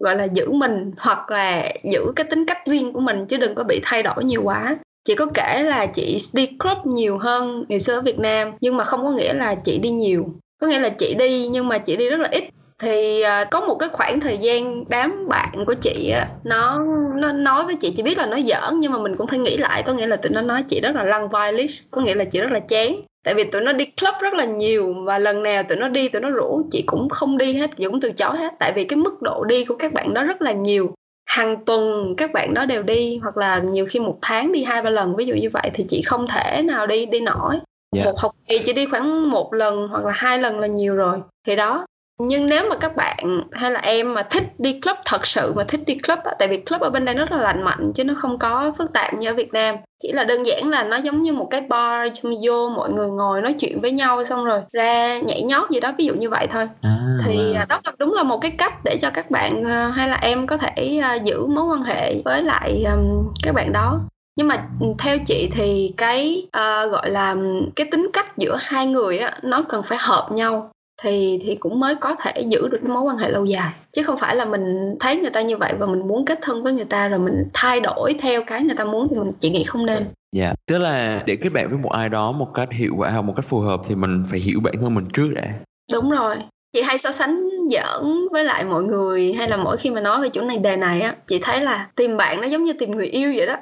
[0.00, 3.54] gọi là giữ mình hoặc là giữ cái tính cách riêng của mình chứ đừng
[3.54, 4.76] có bị thay đổi nhiều quá
[5.08, 8.76] chị có kể là chị đi club nhiều hơn ngày xưa ở Việt Nam, nhưng
[8.76, 10.26] mà không có nghĩa là chị đi nhiều.
[10.60, 12.44] Có nghĩa là chị đi nhưng mà chị đi rất là ít.
[12.78, 16.84] Thì à, có một cái khoảng thời gian đám bạn của chị á, nó
[17.20, 19.56] nó nói với chị chị biết là nó giỡn nhưng mà mình cũng phải nghĩ
[19.56, 22.24] lại, có nghĩa là tụi nó nói chị rất là lăng vai có nghĩa là
[22.24, 23.00] chị rất là chán.
[23.24, 26.08] Tại vì tụi nó đi club rất là nhiều và lần nào tụi nó đi
[26.08, 28.54] tụi nó rủ, chị cũng không đi hết chị cũng từ chối hết.
[28.58, 30.94] Tại vì cái mức độ đi của các bạn đó rất là nhiều
[31.28, 34.82] hàng tuần các bạn đó đều đi hoặc là nhiều khi một tháng đi hai
[34.82, 37.62] ba lần ví dụ như vậy thì chị không thể nào đi đi nổi yeah.
[37.92, 38.04] Dạ.
[38.04, 41.18] một học kỳ chỉ đi khoảng một lần hoặc là hai lần là nhiều rồi
[41.46, 41.86] thì đó
[42.18, 45.64] nhưng nếu mà các bạn hay là em mà thích đi club thật sự mà
[45.68, 48.04] thích đi club á, tại vì club ở bên đây rất là lành mạnh chứ
[48.04, 49.76] nó không có phức tạp như ở Việt Nam.
[50.02, 53.08] Chỉ là đơn giản là nó giống như một cái bar trong vô mọi người
[53.08, 56.28] ngồi nói chuyện với nhau xong rồi ra nhảy nhót gì đó ví dụ như
[56.30, 56.68] vậy thôi.
[56.82, 59.88] À, thì à, đó là đúng là một cái cách để cho các bạn à,
[59.88, 63.72] hay là em có thể à, giữ mối quan hệ với lại um, các bạn
[63.72, 64.00] đó.
[64.36, 67.36] Nhưng mà ừ, theo chị thì cái uh, gọi là
[67.76, 70.70] cái tính cách giữa hai người á nó cần phải hợp nhau
[71.02, 73.72] thì thì cũng mới có thể giữ được cái mối quan hệ lâu dài.
[73.92, 76.62] Chứ không phải là mình thấy người ta như vậy và mình muốn kết thân
[76.62, 79.50] với người ta rồi mình thay đổi theo cái người ta muốn thì mình chị
[79.50, 80.04] nghĩ không nên.
[80.36, 80.56] Dạ yeah.
[80.66, 83.32] tức là để kết bạn với một ai đó một cách hiệu quả hoặc một
[83.36, 85.44] cách phù hợp thì mình phải hiểu bản thân mình trước đã.
[85.92, 86.36] Đúng rồi.
[86.72, 90.22] Chị hay so sánh giỡn với lại mọi người hay là mỗi khi mà nói
[90.22, 92.90] về chủ này đề này á chị thấy là tìm bạn nó giống như tìm
[92.90, 93.56] người yêu vậy đó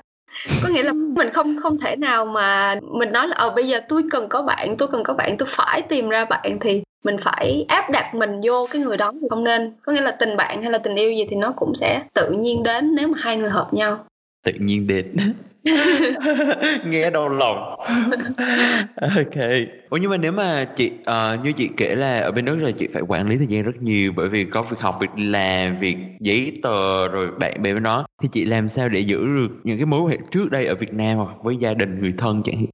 [0.62, 3.81] có nghĩa là mình không không thể nào mà mình nói là ờ bây giờ
[3.88, 7.16] tôi cần có bạn, tôi cần có bạn, tôi phải tìm ra bạn thì mình
[7.20, 9.72] phải áp đặt mình vô cái người đó thì không nên.
[9.83, 12.31] Có nghĩa là tình bạn hay là tình yêu gì thì nó cũng sẽ tự
[12.31, 14.05] nhiên đến nếu mà hai người hợp nhau.
[14.44, 15.16] Tự nhiên đến.
[16.85, 17.76] nghe đau lòng.
[19.00, 19.44] Ok.
[19.90, 22.70] Ủa nhưng mà nếu mà chị uh, như chị kể là ở bên nước là
[22.70, 25.79] chị phải quản lý thời gian rất nhiều bởi vì có việc học việc làm
[25.79, 29.48] việc giấy tờ rồi bạn bè với nó thì chị làm sao để giữ được
[29.64, 32.14] những cái mối quan hệ trước đây ở Việt Nam hoặc với gia đình người
[32.18, 32.66] thân chẳng hạn?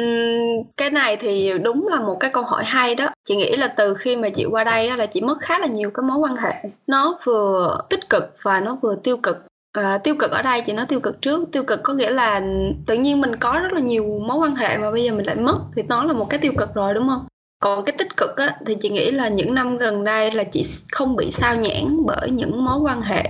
[0.00, 3.08] Uhm, cái này thì đúng là một cái câu hỏi hay đó.
[3.24, 5.66] Chị nghĩ là từ khi mà chị qua đây á, là chị mất khá là
[5.66, 6.54] nhiều cái mối quan hệ.
[6.86, 10.72] Nó vừa tích cực và nó vừa tiêu cực à, tiêu cực ở đây chị
[10.72, 11.48] nói tiêu cực trước.
[11.52, 12.42] Tiêu cực có nghĩa là
[12.86, 15.36] tự nhiên mình có rất là nhiều mối quan hệ mà bây giờ mình lại
[15.36, 17.26] mất thì nó là một cái tiêu cực rồi đúng không?
[17.62, 20.62] Còn cái tích cực á, thì chị nghĩ là những năm gần đây là chị
[20.92, 23.24] không bị sao nhãn bởi những mối quan hệ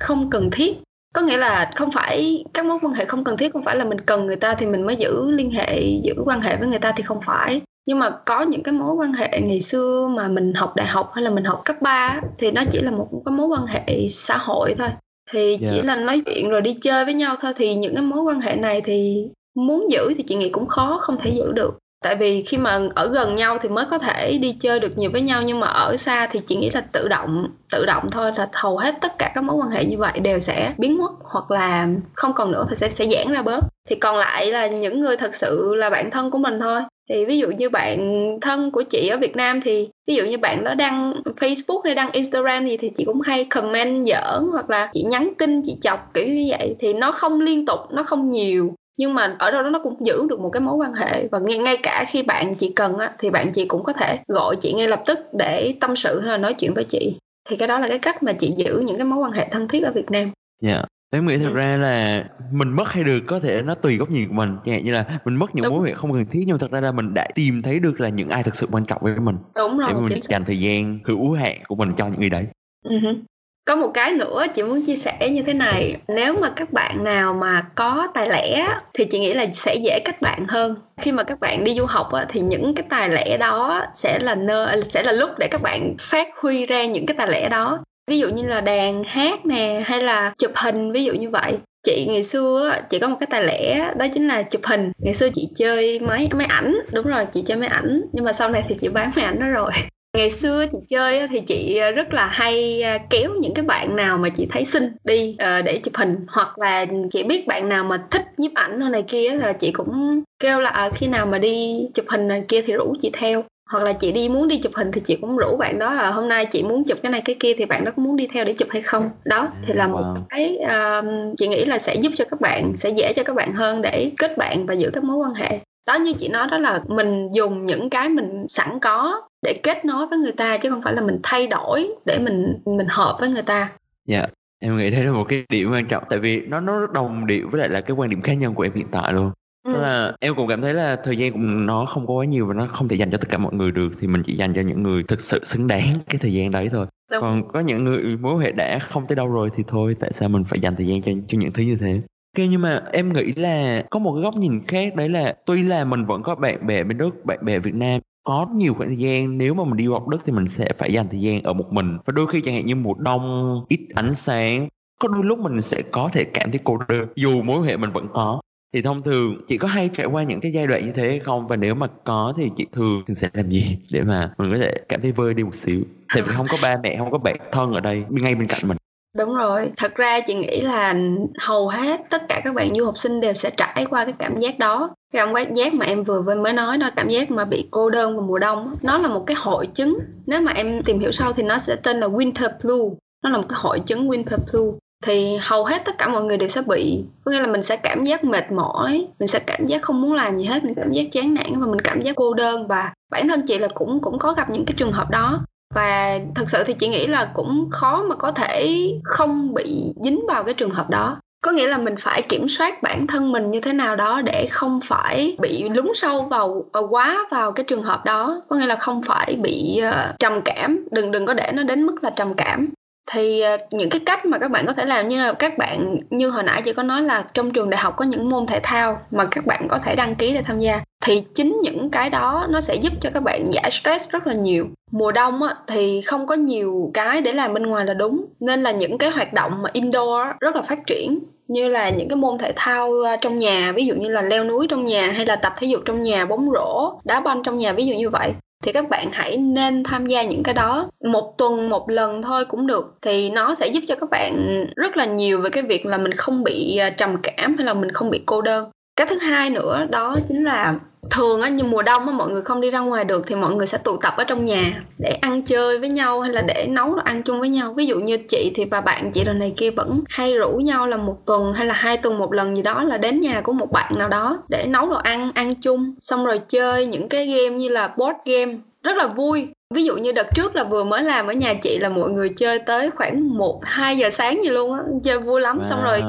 [0.00, 0.76] không cần thiết.
[1.14, 3.84] Có nghĩa là không phải các mối quan hệ không cần thiết không phải là
[3.84, 6.78] mình cần người ta thì mình mới giữ liên hệ giữ quan hệ với người
[6.78, 7.60] ta thì không phải.
[7.86, 11.10] Nhưng mà có những cái mối quan hệ ngày xưa mà mình học đại học
[11.14, 14.08] hay là mình học cấp 3 thì nó chỉ là một cái mối quan hệ
[14.08, 14.88] xã hội thôi
[15.32, 15.60] thì yeah.
[15.60, 15.82] chỉ dạ.
[15.84, 18.56] là nói chuyện rồi đi chơi với nhau thôi thì những cái mối quan hệ
[18.56, 22.42] này thì muốn giữ thì chị nghĩ cũng khó không thể giữ được tại vì
[22.42, 25.42] khi mà ở gần nhau thì mới có thể đi chơi được nhiều với nhau
[25.42, 28.78] nhưng mà ở xa thì chị nghĩ là tự động tự động thôi là hầu
[28.78, 31.88] hết tất cả các mối quan hệ như vậy đều sẽ biến mất hoặc là
[32.14, 35.16] không còn nữa thì sẽ sẽ giãn ra bớt thì còn lại là những người
[35.16, 37.98] thật sự là bạn thân của mình thôi thì ví dụ như bạn
[38.40, 41.94] thân của chị ở Việt Nam thì ví dụ như bạn đó đăng Facebook hay
[41.94, 45.76] đăng Instagram gì thì chị cũng hay comment giỡn hoặc là chị nhắn tin, chị
[45.80, 49.50] chọc kiểu như vậy thì nó không liên tục, nó không nhiều nhưng mà ở
[49.50, 52.04] đâu đó nó cũng giữ được một cái mối quan hệ và ngay ngay cả
[52.08, 55.02] khi bạn chị cần á, thì bạn chị cũng có thể gọi chị ngay lập
[55.06, 57.16] tức để tâm sự hay là nói chuyện với chị
[57.48, 59.68] thì cái đó là cái cách mà chị giữ những cái mối quan hệ thân
[59.68, 60.30] thiết ở Việt Nam.
[60.62, 60.72] Dạ.
[60.72, 60.84] Yeah.
[61.14, 61.54] Em nghĩ thật ừ.
[61.54, 64.56] ra là mình mất hay được có thể nó tùy góc nhìn của mình.
[64.64, 65.72] Chẳng hạn như là mình mất những Đúng.
[65.72, 67.80] mối quan hệ không cần thiết nhưng mà thật ra là mình đã tìm thấy
[67.80, 69.36] được là những ai thực sự quan trọng với mình.
[69.56, 72.46] Đúng rồi, để mình dành thời gian hữu hạn của mình cho những người đấy.
[72.84, 73.22] Uh-huh
[73.64, 75.96] có một cái nữa chị muốn chia sẻ như thế này.
[76.08, 80.00] Nếu mà các bạn nào mà có tài lẻ thì chị nghĩ là sẽ dễ
[80.04, 80.76] kết bạn hơn.
[81.00, 84.18] Khi mà các bạn đi du học á, thì những cái tài lẻ đó sẽ
[84.18, 87.48] là nơi sẽ là lúc để các bạn phát huy ra những cái tài lẻ
[87.48, 91.30] đó ví dụ như là đàn hát nè, hay là chụp hình, ví dụ như
[91.30, 91.58] vậy.
[91.86, 94.92] Chị ngày xưa chị có một cái tài lẻ, đó chính là chụp hình.
[94.98, 96.76] Ngày xưa chị chơi máy máy ảnh.
[96.92, 98.02] Đúng rồi, chị chơi máy ảnh.
[98.12, 99.72] Nhưng mà sau này thì chị bán máy ảnh đó rồi.
[100.16, 104.18] Ngày xưa chị chơi thì chị rất là hay à, kéo những cái bạn nào
[104.18, 106.16] mà chị thấy xinh đi à, để chụp hình.
[106.28, 110.22] Hoặc là chị biết bạn nào mà thích nhiếp ảnh này kia là chị cũng
[110.40, 113.44] kêu là à, khi nào mà đi chụp hình này kia thì rủ chị theo
[113.72, 116.10] hoặc là chị đi muốn đi chụp hình thì chị cũng rủ bạn đó là
[116.10, 118.26] hôm nay chị muốn chụp cái này cái kia thì bạn đó có muốn đi
[118.26, 119.10] theo để chụp hay không?
[119.24, 121.04] Đó thì là một cái uh,
[121.36, 124.10] chị nghĩ là sẽ giúp cho các bạn sẽ dễ cho các bạn hơn để
[124.18, 125.58] kết bạn và giữ các mối quan hệ.
[125.86, 129.84] Đó như chị nói đó là mình dùng những cái mình sẵn có để kết
[129.84, 133.16] nối với người ta chứ không phải là mình thay đổi để mình mình hợp
[133.20, 133.68] với người ta.
[134.06, 134.30] Dạ yeah.
[134.60, 137.48] em nghĩ đây là một cái điểm quan trọng tại vì nó nó đồng điệu
[137.50, 139.30] với lại là cái quan điểm cá nhân của em hiện tại luôn
[139.62, 139.80] Ừ.
[139.80, 142.54] là em cũng cảm thấy là thời gian của nó không có quá nhiều và
[142.54, 144.60] nó không thể dành cho tất cả mọi người được thì mình chỉ dành cho
[144.60, 147.20] những người thực sự xứng đáng cái thời gian đấy thôi Đúng.
[147.20, 150.28] còn có những người mối hệ đã không tới đâu rồi thì thôi tại sao
[150.28, 152.00] mình phải dành thời gian cho cho những thứ như thế
[152.38, 155.62] Ok nhưng mà em nghĩ là có một cái góc nhìn khác đấy là tuy
[155.62, 158.88] là mình vẫn có bạn bè bên Đức, bạn bè Việt Nam có nhiều khoảng
[158.88, 161.42] thời gian nếu mà mình đi học Đức thì mình sẽ phải dành thời gian
[161.42, 164.68] ở một mình và đôi khi chẳng hạn như mùa đông ít ánh sáng
[165.00, 167.92] có đôi lúc mình sẽ có thể cảm thấy cô đơn dù mối hệ mình
[167.92, 168.40] vẫn có
[168.72, 171.48] thì thông thường chị có hay trải qua những cái giai đoạn như thế không
[171.48, 174.58] và nếu mà có thì chị thường thường sẽ làm gì để mà mình có
[174.58, 175.80] thể cảm thấy vơi đi một xíu
[176.14, 178.60] tại vì không có ba mẹ không có bạn thân ở đây ngay bên cạnh
[178.64, 178.76] mình
[179.16, 180.94] Đúng rồi, thật ra chị nghĩ là
[181.38, 184.38] hầu hết tất cả các bạn du học sinh đều sẽ trải qua cái cảm
[184.38, 184.90] giác đó.
[185.12, 188.16] Cái cảm giác mà em vừa mới nói đó, cảm giác mà bị cô đơn
[188.16, 189.98] vào mùa đông, nó là một cái hội chứng.
[190.26, 192.96] Nếu mà em tìm hiểu sâu thì nó sẽ tên là winter blue.
[193.24, 196.36] Nó là một cái hội chứng winter blue thì hầu hết tất cả mọi người
[196.36, 197.04] đều sẽ bị.
[197.24, 200.12] Có nghĩa là mình sẽ cảm giác mệt mỏi mình sẽ cảm giác không muốn
[200.12, 202.66] làm gì hết mình cảm giác chán nản và mình cảm giác cô đơn.
[202.66, 205.44] Và bản thân chị là cũng cũng có gặp những cái trường hợp đó.
[205.74, 210.20] Và thật sự thì chị nghĩ là cũng khó mà có thể không bị dính
[210.28, 211.16] vào cái trường hợp đó.
[211.44, 214.48] Có nghĩa là mình phải kiểm soát bản thân mình như thế nào đó để
[214.50, 218.42] không phải bị lún sâu vào, vào quá vào cái trường hợp đó.
[218.48, 220.88] Có nghĩa là không phải bị uh, trầm cảm.
[220.90, 222.68] Đừng đừng có để nó đến mức là trầm cảm
[223.10, 225.96] thì ờ, những cái cách mà các bạn có thể làm như là các bạn
[226.10, 228.60] như hồi nãy chị có nói là trong trường đại học có những môn thể
[228.62, 232.10] thao mà các bạn có thể đăng ký để tham gia thì chính những cái
[232.10, 234.66] đó nó sẽ giúp cho các bạn giải stress rất là nhiều.
[234.90, 238.62] Mùa đông á, thì không có nhiều cái để làm bên ngoài là đúng nên
[238.62, 242.16] là những cái hoạt động mà indoor rất là phát triển như là những cái
[242.16, 245.26] môn thể thao ờ, trong nhà ví dụ như là leo núi trong nhà hay
[245.26, 248.10] là tập thể dục trong nhà bóng rổ đá banh trong nhà ví dụ như
[248.10, 250.90] vậy thì các bạn hãy nên tham gia những cái đó.
[251.04, 252.94] Một tuần, một lần thôi cũng được.
[253.02, 256.12] Thì nó sẽ giúp cho các bạn rất là nhiều về cái việc là mình
[256.12, 258.70] không bị à, trầm cảm hay là mình không bị cô đơn.
[258.96, 260.74] Cái thứ hai nữa đó chính là
[261.10, 263.54] thường á như mùa đông á mọi người không đi ra ngoài được thì mọi
[263.54, 266.66] người sẽ tụ tập ở trong nhà để ăn chơi với nhau hay là để
[266.68, 267.72] nấu đồ ăn chung với nhau.
[267.72, 270.86] Ví dụ như chị thì và bạn chị rồi này kia vẫn hay rủ nhau
[270.86, 273.52] là một tuần hay là hai tuần một lần gì đó là đến nhà của
[273.52, 275.94] một bạn nào đó để nấu đồ ăn ăn chung.
[276.00, 279.48] Xong rồi chơi những cái game như là board game rất là vui.
[279.74, 282.28] Ví dụ như đợt trước là vừa mới làm ở nhà chị là mọi người
[282.28, 285.58] chơi tới khoảng một hai giờ sáng gì luôn á chơi vui lắm.
[285.58, 285.64] Wow.
[285.64, 286.02] xong rồi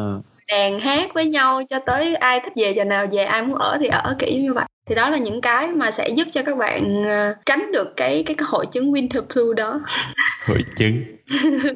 [0.51, 3.77] đàn hát với nhau cho tới ai thích về giờ nào về ai muốn ở
[3.79, 6.57] thì ở kiểu như vậy thì đó là những cái mà sẽ giúp cho các
[6.57, 9.81] bạn ờ, tránh được cái cái, cái hội chứng winter blue đó.
[10.47, 11.03] Hội chứng.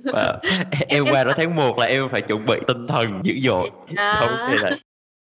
[0.03, 0.39] Wow.
[0.87, 3.71] em qua đó tháng 1 là em phải chuẩn bị tinh thần dữ dội.
[3.95, 4.13] À.
[4.19, 4.77] không là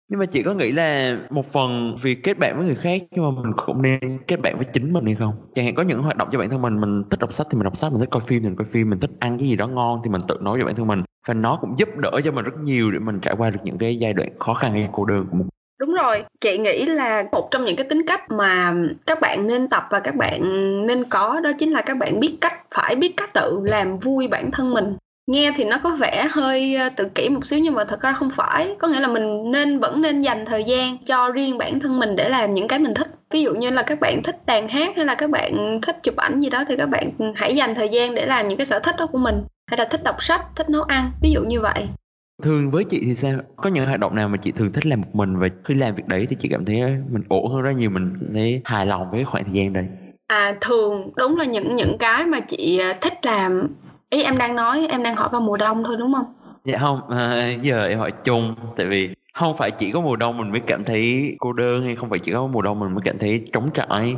[0.08, 3.24] nhưng mà chị có nghĩ là một phần vì kết bạn với người khác nhưng
[3.24, 5.34] mà mình cũng nên kết bạn với chính mình hay không?
[5.54, 7.58] Chẳng hạn có những hoạt động cho bản thân mình mình thích đọc sách thì
[7.58, 9.48] mình đọc sách mình thích coi phim thì mình coi phim mình thích ăn cái
[9.48, 11.02] gì đó ngon thì mình tự nói cho bản thân mình.
[11.28, 13.78] Và nó cũng giúp đỡ cho mình rất nhiều để mình trải qua được những
[13.78, 15.48] cái giai đoạn khó khăn hay cô đơn của mình
[15.80, 18.74] Đúng rồi, chị nghĩ là một trong những cái tính cách mà
[19.06, 20.40] các bạn nên tập và các bạn
[20.86, 24.28] nên có đó chính là các bạn biết cách phải biết cách tự làm vui
[24.28, 24.96] bản thân mình.
[25.26, 28.12] Nghe thì nó có vẻ hơi ờ, tự kỷ một xíu nhưng mà thật ra
[28.12, 28.76] không phải.
[28.78, 32.16] Có nghĩa là mình nên vẫn nên dành thời gian cho riêng bản thân mình
[32.16, 33.08] để làm những cái mình thích.
[33.30, 36.16] Ví dụ như là các bạn thích đàn hát hay là các bạn thích chụp
[36.16, 38.78] ảnh gì đó thì các bạn hãy dành thời gian để làm những cái sở
[38.78, 39.42] thích đó của mình.
[39.70, 41.88] Hay là thích đọc sách thích nấu ăn ví dụ như vậy
[42.42, 43.38] thường với chị thì sao?
[43.56, 45.94] Có những hoạt động nào mà chị thường thích làm một mình và khi làm
[45.94, 49.10] việc đấy thì chị cảm thấy mình ổn hơn rất nhiều mình thấy hài lòng
[49.10, 49.86] với khoảng thời gian đấy?
[50.26, 53.68] À thường đúng là những những cái mà chị ờ, thích làm.
[54.10, 56.24] Ý em đang nói em đang hỏi vào mùa đông thôi đúng không?
[56.64, 60.38] Dạ không à, giờ em hỏi chung tại vì không phải chỉ có mùa đông
[60.38, 63.02] mình mới cảm thấy cô đơn hay không phải chỉ có mùa đông mình mới
[63.04, 64.14] cảm thấy trống trải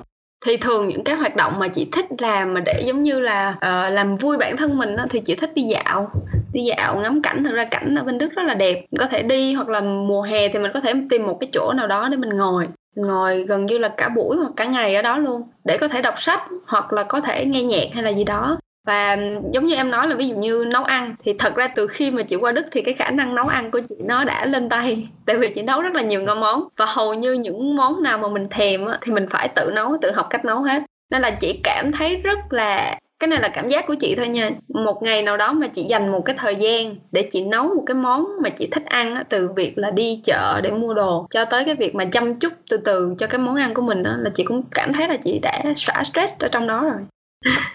[0.46, 3.50] thì thường những cái hoạt động mà chị thích làm mà để giống như là
[3.50, 6.10] uh, làm vui bản thân mình đó, thì chị thích đi dạo.
[6.52, 8.74] Đi dạo ngắm cảnh thật ra cảnh ở bên đức rất là đẹp.
[8.74, 11.50] Mình có thể đi hoặc là mùa hè thì mình có thể tìm một cái
[11.52, 12.66] chỗ nào đó để mình ngồi.
[12.96, 16.02] Ngồi gần như là cả buổi hoặc cả ngày ở đó luôn để có thể
[16.02, 19.16] đọc sách hoặc là có thể nghe nhạc hay là gì đó và
[19.52, 22.10] giống như em nói là ví dụ như nấu ăn thì thật ra từ khi
[22.10, 24.68] mà chị qua Đức thì cái khả năng nấu ăn của chị nó đã lên
[24.68, 25.08] tay.
[25.26, 26.68] Tại vì chị nấu rất là nhiều ngon món.
[26.76, 29.96] Và hầu như những món nào mà mình thèm á, thì mình phải tự nấu
[30.02, 30.82] tự học cách nấu hết.
[31.10, 34.28] Nên là chị cảm thấy rất là cái này là cảm giác của chị thôi
[34.28, 34.50] nha.
[34.68, 37.82] Một ngày nào đó mà chị dành một cái thời gian để chị nấu một
[37.86, 41.26] cái món mà chị thích ăn á, từ việc là đi chợ để mua đồ
[41.30, 44.02] cho tới cái việc mà chăm chút từ từ cho cái món ăn của mình
[44.02, 47.00] á, là chị cũng cảm thấy là chị đã xả stress ở trong đó rồi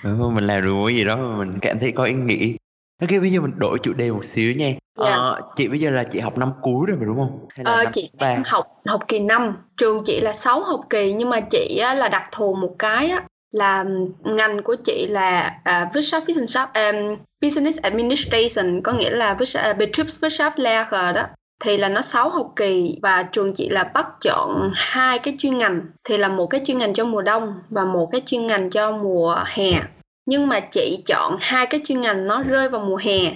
[0.03, 2.53] mình làm được cái gì đó mà mình cảm thấy có ý nghĩa
[3.01, 4.77] Ok bây giờ mình đổi chủ đề một xíu nha yeah.
[4.99, 5.05] Dạ.
[5.05, 7.47] ờ, Chị bây giờ là chị học năm cuối rồi mà đúng không?
[7.55, 11.13] Hay là ờ, chị đang học học kỳ 5 Trường chị là 6 học kỳ
[11.13, 13.85] Nhưng mà chị á, là đặc thù một cái á, là
[14.23, 19.37] ngành của chị là uh, Wirtschaftswissenschaft um, Business Administration có nghĩa là uh,
[19.77, 21.25] Betriebswirtschaftslehre đó
[21.63, 25.57] thì là nó 6 học kỳ và trường chị là bắt chọn hai cái chuyên
[25.57, 28.69] ngành thì là một cái chuyên ngành cho mùa đông và một cái chuyên ngành
[28.69, 29.71] cho mùa hè
[30.25, 33.33] nhưng mà chị chọn hai cái chuyên ngành nó rơi vào mùa hè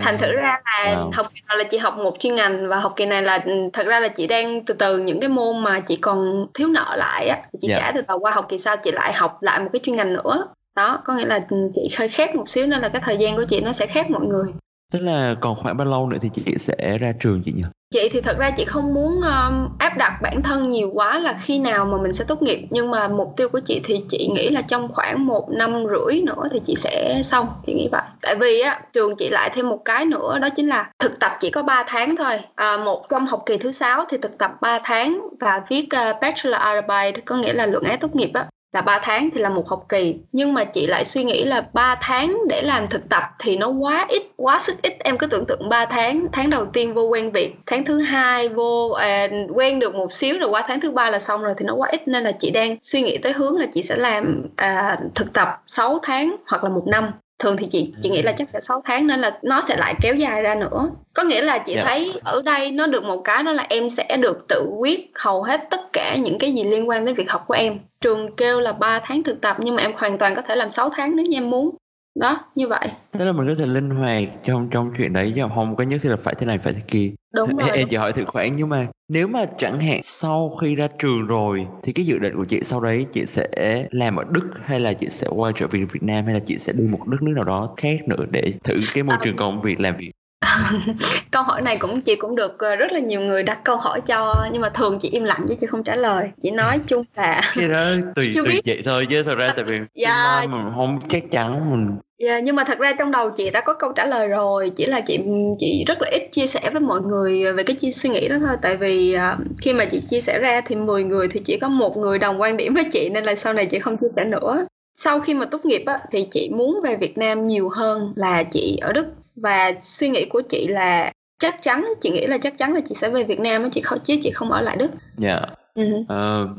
[0.00, 1.10] thành thử ra là wow.
[1.12, 3.52] học kỳ này là chị học một chuyên ngành và học kỳ này là ừ,
[3.72, 6.96] thật ra là chị đang từ từ những cái môn mà chị còn thiếu nợ
[6.96, 7.80] lại á chị yeah.
[7.80, 7.86] Dạ.
[7.86, 10.12] trả từ từ qua học kỳ sau chị lại học lại một cái chuyên ngành
[10.12, 13.16] nữa đó có nghĩa là ừ, chị hơi khác một xíu nên là cái thời
[13.16, 14.52] gian của chị nó sẽ khác mọi người
[14.90, 17.62] Tức là còn khoảng bao lâu nữa thì chị sẽ ra trường chị nhỉ?
[17.94, 21.40] chị thì thật ra chị không muốn um, áp đặt bản thân nhiều quá là
[21.44, 22.66] khi nào mà mình sẽ tốt nghiệp.
[22.70, 26.20] Nhưng mà mục tiêu của chị thì chị nghĩ là trong khoảng một năm rưỡi
[26.20, 27.48] nữa thì chị sẽ xong.
[27.66, 28.02] Chị nghĩ vậy.
[28.22, 31.32] Tại vì á trường chị lại thêm một cái nữa đó chính là thực tập
[31.40, 32.38] chỉ có 3 tháng thôi.
[32.54, 36.20] À, một trong học kỳ thứ sáu thì thực tập 3 tháng và viết uh,
[36.20, 39.48] bachelor arbeit có nghĩa là luận án tốt nghiệp á là 3 tháng thì là
[39.48, 40.16] một học kỳ.
[40.32, 43.68] Nhưng mà chị lại suy nghĩ là 3 tháng để làm thực tập thì nó
[43.68, 44.96] quá ít quá sức ít.
[44.98, 48.48] Em cứ tưởng tượng 3 tháng tháng đầu tiên vô quen việc tháng thứ hai
[48.48, 51.64] vô à, quen được một xíu rồi qua tháng thứ ba là xong rồi thì
[51.64, 52.08] nó quá ít.
[52.08, 55.62] Nên là chị đang suy nghĩ tới hướng là chị sẽ làm à, thực tập
[55.66, 58.82] 6 tháng hoặc là một năm thường thì chị chị nghĩ là chắc sẽ 6
[58.84, 61.86] tháng nên là nó sẽ lại kéo dài ra nữa có nghĩa là chị yeah.
[61.86, 61.90] Dạ.
[61.90, 65.42] thấy ở đây nó được một cái đó là em sẽ được tự quyết hầu
[65.42, 68.60] hết tất cả những cái gì liên quan đến việc học của em trường kêu
[68.60, 71.16] là 3 tháng thực tập nhưng mà em hoàn toàn có thể làm 6 tháng
[71.16, 71.70] nếu như em muốn
[72.14, 72.88] đó như vậy.
[73.12, 76.00] Thế là mình có thể linh hoạt trong trong chuyện đấy chứ không có nhất
[76.02, 77.10] thiết là phải thế này phải thế kia.
[77.34, 80.74] Đúng rồi em chỉ hỏi thử khoản nhưng mà nếu mà chẳng hạn sau khi
[80.74, 83.48] ra trường rồi thì cái dự định của chị sau đấy chị sẽ
[83.90, 86.58] làm ở đức hay là chị sẽ quay trở về việt nam hay là chị
[86.58, 89.62] sẽ đi một đất nước nào đó khác nữa để thử cái môi trường công
[89.62, 90.10] việc làm việc
[91.30, 94.00] câu hỏi này cũng chị cũng được ờ, rất là nhiều người đặt câu hỏi
[94.00, 97.04] cho nhưng mà thường chị im lặng chứ chị không trả lời chị nói chung
[97.16, 97.84] là cái đó
[98.16, 98.60] tùy tùy biết.
[98.66, 100.46] vậy thôi chứ thật ra tại vì dạ.
[100.50, 103.60] mình không chắc chắn mình Dạ, yeah, nhưng mà thật ra trong đầu chị đã
[103.60, 105.18] có câu trả lời rồi chỉ là chị
[105.58, 108.36] chị rất là ít chia sẻ với mọi người về cái chia suy nghĩ đó
[108.46, 111.58] thôi tại vì uh, khi mà chị chia sẻ ra thì 10 người thì chỉ
[111.58, 114.08] có một người đồng quan điểm với chị nên là sau này chị không chia
[114.16, 117.68] sẻ nữa sau khi mà tốt nghiệp á, thì chị muốn về Việt Nam nhiều
[117.68, 119.06] hơn là chị ở Đức
[119.36, 122.94] và suy nghĩ của chị là chắc chắn chị nghĩ là chắc chắn là chị
[122.94, 124.90] sẽ về Việt Nam chị không chứ chị không ở lại Đức.
[125.18, 125.40] Dạ.
[125.74, 126.00] Yeah.
[126.00, 126.50] Uh,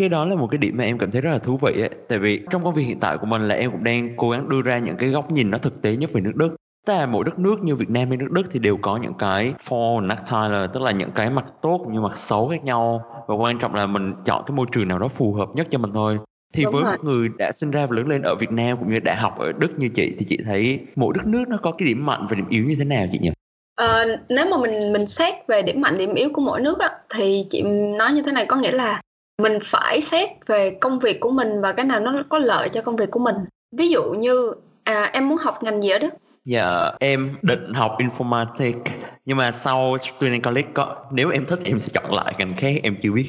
[0.00, 1.90] cái đó là một cái điểm mà em cảm thấy rất là thú vị ấy.
[2.08, 4.48] tại vì trong công việc hiện tại của mình là em cũng đang cố gắng
[4.48, 6.56] đưa ra những cái góc nhìn nó thực tế nhất về nước Đức
[6.86, 9.14] Tức là mỗi đất nước như Việt Nam hay nước Đức thì đều có những
[9.14, 13.34] cái for Nachteile tức là những cái mặt tốt như mặt xấu khác nhau và
[13.34, 15.92] quan trọng là mình chọn cái môi trường nào đó phù hợp nhất cho mình
[15.94, 16.18] thôi
[16.52, 16.96] thì Đúng với rồi.
[16.96, 19.38] một người đã sinh ra và lớn lên ở Việt Nam cũng như đã học
[19.38, 22.26] ở Đức như chị thì chị thấy mỗi đất nước nó có cái điểm mạnh
[22.30, 23.30] và điểm yếu như thế nào chị nhỉ?
[23.74, 26.90] Ờ, nếu mà mình mình xét về điểm mạnh điểm yếu của mỗi nước á,
[27.14, 27.62] thì chị
[27.98, 29.00] nói như thế này có nghĩa là
[29.42, 32.82] mình phải xét về công việc của mình và cái nào nó có lợi cho
[32.82, 33.36] công việc của mình
[33.76, 34.52] ví dụ như
[34.84, 38.80] à, em muốn học ngành gì ở Đức Dạ em định học informatics
[39.24, 42.74] nhưng mà sau student college có nếu em thích em sẽ chọn lại ngành khác
[42.82, 43.26] em chưa biết.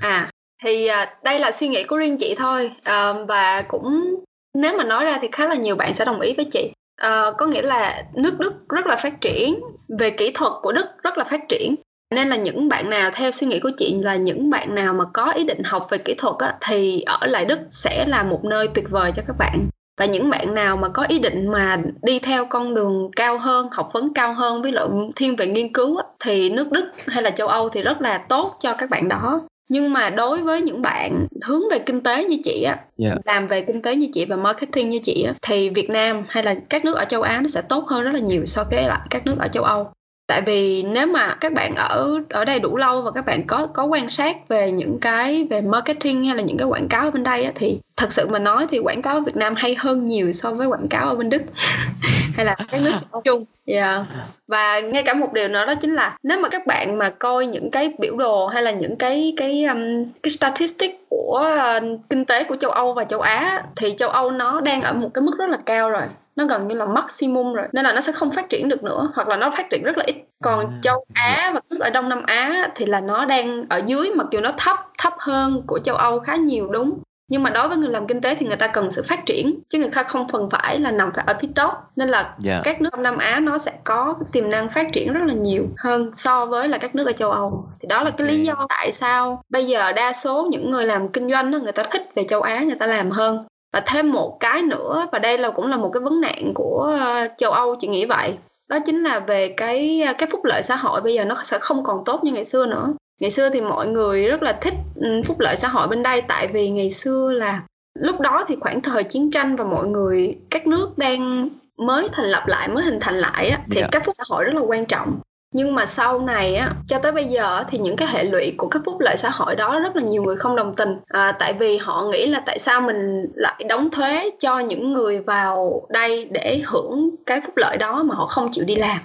[0.00, 0.30] À
[0.62, 2.70] thì à, đây là suy nghĩ của riêng chị thôi.
[2.84, 4.14] À, và cũng
[4.54, 6.70] nếu mà nói ra thì khá là nhiều bạn sẽ đồng ý với chị.
[6.96, 9.60] À, có nghĩa là nước đức rất là phát triển
[9.98, 11.74] về kỹ thuật của đức rất là phát triển.
[12.14, 15.04] Nên là những bạn nào theo suy nghĩ của chị là những bạn nào mà
[15.12, 18.44] có ý định học về kỹ thuật á, thì ở lại đức sẽ là một
[18.44, 19.68] nơi tuyệt vời cho các bạn.
[19.98, 23.68] Và những bạn nào mà có ý định mà đi theo con đường cao hơn
[23.72, 27.22] học vấn cao hơn với dụ thiên về nghiên cứu á, thì nước đức hay
[27.22, 30.62] là châu âu thì rất là tốt cho các bạn đó nhưng mà đối với
[30.62, 32.86] những bạn hướng về kinh tế như chị á yeah.
[32.98, 33.14] Dạ.
[33.24, 36.44] làm về kinh tế như chị và marketing như chị á thì Việt Nam hay
[36.44, 38.82] là các nước ở châu Á nó sẽ tốt hơn rất là nhiều so với
[38.82, 39.90] lại các nước ở châu Âu
[40.26, 43.66] tại vì nếu mà các bạn ở ở đây đủ lâu và các bạn có
[43.66, 47.10] có quan sát về những cái về marketing hay là những cái quảng cáo ở
[47.10, 49.74] bên đây á, thì thật sự mà nói thì quảng cáo ở Việt Nam hay
[49.78, 51.42] hơn nhiều so với quảng cáo ở bên Đức
[52.36, 53.44] hay là các nước châu chung.
[53.66, 54.06] Yeah.
[54.48, 57.46] và ngay cả một điều nữa đó chính là nếu mà các bạn mà coi
[57.46, 62.24] những cái biểu đồ hay là những cái cái um, cái statistic của uh, kinh
[62.24, 65.22] tế của châu Âu và châu Á thì châu Âu nó đang ở một cái
[65.22, 66.02] mức rất là cao rồi.
[66.36, 67.66] Nó gần như là maximum rồi.
[67.72, 69.98] Nên là nó sẽ không phát triển được nữa hoặc là nó phát triển rất
[69.98, 70.16] là ít.
[70.42, 73.82] Còn à, châu Á và tức ở Đông Nam Á thì là nó đang ở
[73.86, 77.50] dưới mặc dù nó thấp thấp hơn của châu Âu khá nhiều đúng nhưng mà
[77.50, 79.90] đối với người làm kinh tế thì người ta cần sự phát triển chứ người
[79.90, 81.72] ta không phần phải là nằm phải ở phía top.
[81.96, 82.34] Nên là yeah.
[82.38, 82.60] Dạ.
[82.64, 85.66] các nước Đông Nam Á nó sẽ có tiềm năng phát triển rất là nhiều
[85.78, 87.68] hơn so với là các nước ở châu Âu.
[87.80, 91.08] Thì đó là cái lý do tại sao bây giờ đa số những người làm
[91.08, 93.44] kinh doanh đó, người ta thích về châu Á người ta làm hơn.
[93.72, 96.96] Và thêm một cái nữa và đây là cũng là một cái vấn nạn của
[97.00, 98.34] ờ, châu Âu chị nghĩ vậy.
[98.68, 101.84] Đó chính là về cái cái phúc lợi xã hội bây giờ nó sẽ không
[101.84, 105.22] còn tốt như ngày xưa nữa ngày xưa thì mọi người rất là thích ừ,
[105.26, 107.62] phúc lợi xã hội bên đây tại vì ngày xưa là
[107.94, 111.48] lúc đó thì khoảng thời chiến tranh và mọi người các nước đang
[111.78, 113.82] mới thành lập lại mới hình thành lại á, thì yeah.
[113.82, 113.88] Dạ.
[113.92, 115.20] các phúc xã hội rất là quan trọng
[115.52, 118.68] nhưng mà sau này á cho tới bây giờ thì những cái hệ lụy của
[118.68, 121.52] các phúc lợi xã hội đó rất là nhiều người không đồng tình à, tại
[121.52, 126.28] vì họ nghĩ là tại sao mình lại đóng thuế cho những người vào đây
[126.30, 128.98] để hưởng cái phúc lợi đó mà họ không chịu đi làm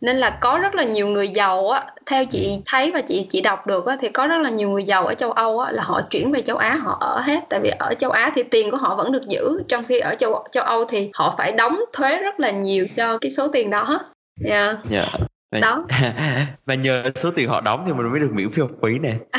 [0.00, 3.40] nên là có rất là nhiều người giàu á theo chị thấy và chị chị
[3.40, 5.82] đọc được á thì có rất là nhiều người giàu ở châu Âu á là
[5.82, 7.40] họ chuyển về châu Á họ ở hết.
[7.50, 10.14] Tại vì ở châu Á thì tiền của họ vẫn được giữ trong khi ở
[10.14, 13.70] châu châu Âu thì họ phải đóng thuế rất là nhiều cho cái số tiền
[13.70, 14.00] đó.
[14.44, 14.76] Yeah.
[14.90, 15.08] yeah
[15.50, 15.84] và, đó.
[16.66, 19.14] Và nhờ số tiền họ đóng thì mình mới được miễn phí học phí nè.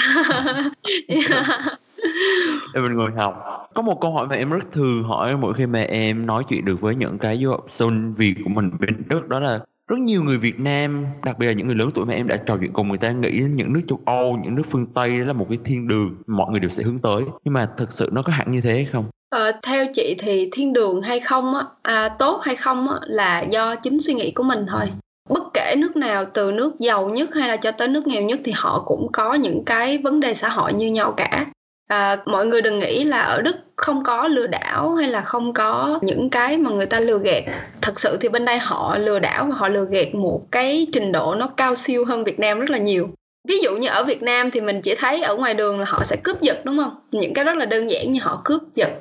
[2.74, 3.34] Để mình ngồi học.
[3.74, 6.66] Có một câu hỏi mà em rất thường hỏi mỗi khi mà em nói chuyện
[6.66, 9.60] được với những cái du học sinh việt của mình bên đức đó là
[9.90, 12.38] rất nhiều người Việt Nam đặc biệt là những người lớn tuổi mà em đã
[12.38, 15.34] trò chuyện cùng người ta nghĩ những nước châu Âu những nước phương Tây là
[15.34, 17.24] một cái thiên đường mọi người đều sẽ hướng tới.
[17.44, 19.06] Nhưng mà thực sự nó có hẳn như thế hay không?
[19.30, 23.42] Ờ, theo chị thì thiên đường hay không á, à, tốt hay không á, là
[23.42, 24.86] do chính suy nghĩ của mình thôi.
[25.30, 28.40] Bất kể nước nào từ nước giàu nhất hay là cho tới nước nghèo nhất
[28.44, 31.46] thì họ cũng có những cái vấn đề xã hội như nhau cả
[31.90, 35.54] à, mọi người đừng nghĩ là ở đức không có lừa đảo hay là không
[35.54, 37.44] có những cái mà người ta lừa gạt.
[37.82, 41.12] Thật sự thì bên đây họ lừa đảo và họ lừa gạt một cái trình
[41.12, 43.10] độ nó cao siêu hơn việt nam rất là nhiều.
[43.48, 46.04] Ví dụ như ở Việt Nam thì mình chỉ thấy ở ngoài đường là họ
[46.04, 46.96] sẽ cướp giật đúng không?
[47.12, 48.92] Những cái rất là đơn giản như họ cướp giật.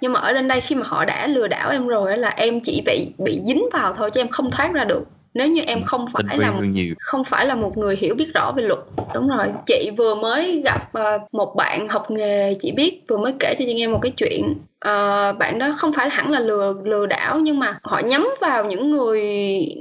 [0.00, 2.60] Nhưng mà ở bên đây khi mà họ đã lừa đảo em rồi là em
[2.60, 5.02] chỉ bị bị dính vào thôi chứ em không thoát ra được
[5.34, 6.94] nếu như em không phải là nhiều.
[6.98, 8.80] không phải là một người hiểu biết rõ về luật
[9.14, 13.34] đúng rồi chị vừa mới gặp uh, một bạn học nghề chị biết vừa mới
[13.40, 14.54] kể cho chị nghe một cái chuyện
[14.88, 18.64] uh, bạn đó không phải hẳn là lừa lừa đảo nhưng mà họ nhắm vào
[18.64, 19.22] những người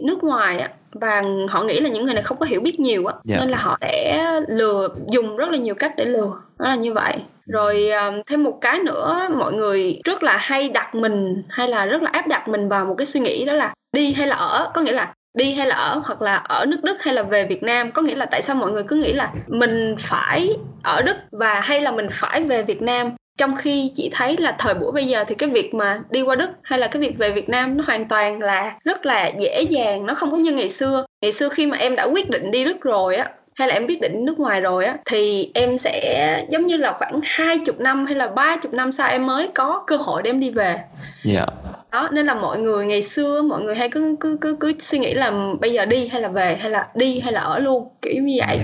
[0.03, 3.05] nước ngoài á và họ nghĩ là những người này không có hiểu biết nhiều
[3.05, 3.23] á yeah.
[3.25, 3.37] Dạ.
[3.39, 6.93] nên là họ sẽ lừa dùng rất là nhiều cách để lừa đó là như
[6.93, 7.17] vậy
[7.47, 11.85] rồi um, thêm một cái nữa mọi người rất là hay đặt mình hay là
[11.85, 14.35] rất là áp đặt mình vào một cái suy nghĩ đó là đi hay là
[14.35, 17.23] ở có nghĩa là đi hay là ở, hoặc là ở nước Đức hay là
[17.23, 20.49] về Việt Nam, có nghĩa là tại sao mọi người cứ nghĩ là mình phải
[20.83, 23.11] ở Đức và hay là mình phải về Việt Nam?
[23.37, 26.35] Trong khi chị thấy là thời buổi bây giờ thì cái việc mà đi qua
[26.35, 29.61] Đức hay là cái việc về Việt Nam nó hoàn toàn là rất là dễ
[29.61, 31.05] dàng, nó không có như ngày xưa.
[31.21, 33.87] Ngày xưa khi mà em đã quyết định đi Đức rồi á, hay là em
[33.87, 37.79] quyết định nước ngoài rồi á, thì em sẽ giống như là khoảng hai chục
[37.79, 40.49] năm hay là ba chục năm sau em mới có cơ hội để em đi
[40.49, 40.79] về.
[41.33, 41.47] Yeah.
[41.97, 44.99] Đó nên là mọi người ngày xưa mọi người hay cứ cứ cứ cứ suy
[44.99, 47.87] nghĩ là bây giờ đi hay là về hay là đi hay là ở luôn
[48.01, 48.59] kiểu như vậy.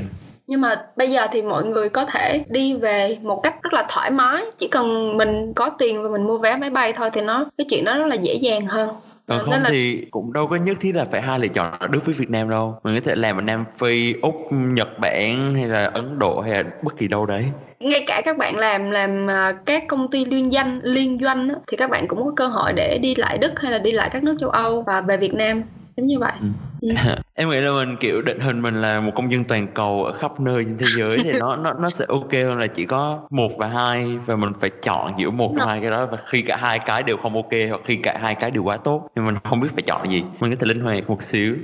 [0.47, 3.85] Nhưng mà bây giờ thì mọi người có thể đi về một cách rất là
[3.89, 7.21] thoải mái chỉ cần mình có tiền và mình mua vé máy bay thôi thì
[7.21, 8.89] nó cái chuyện đó rất là dễ dàng hơn
[9.27, 9.69] còn không là...
[9.69, 12.29] thì cũng đâu có nhất thiết là phải hai lựa chọn ở Đức với Việt
[12.29, 12.79] Nam đâu.
[12.83, 16.63] Mình có thể làm ở Nam Phi Úc Nhật Bản hay là Ấn Độ hay
[16.63, 17.45] là bất kỳ đâu đấy.
[17.79, 21.77] Ngay cả các bạn làm làm à, các công ty liên danh liên doanh thì
[21.77, 24.23] các bạn cũng có cơ hội để đi lại Đức hay là đi lại các
[24.23, 25.63] nước châu Âu và về Việt Nam
[25.97, 26.47] giống như vậy ừ.
[26.81, 26.89] Ừ.
[27.33, 30.17] em nghĩ là mình kiểu định hình mình là một công dân toàn cầu ở
[30.19, 33.19] khắp nơi trên thế giới thì nó nó nó sẽ ok hơn là chỉ có
[33.29, 36.41] một và hai và mình phải chọn giữa một và hai cái đó và khi
[36.41, 39.21] cả hai cái đều không ok hoặc khi cả hai cái đều quá tốt thì
[39.21, 41.55] mình không biết phải chọn gì mình có thể linh hoạt một xíu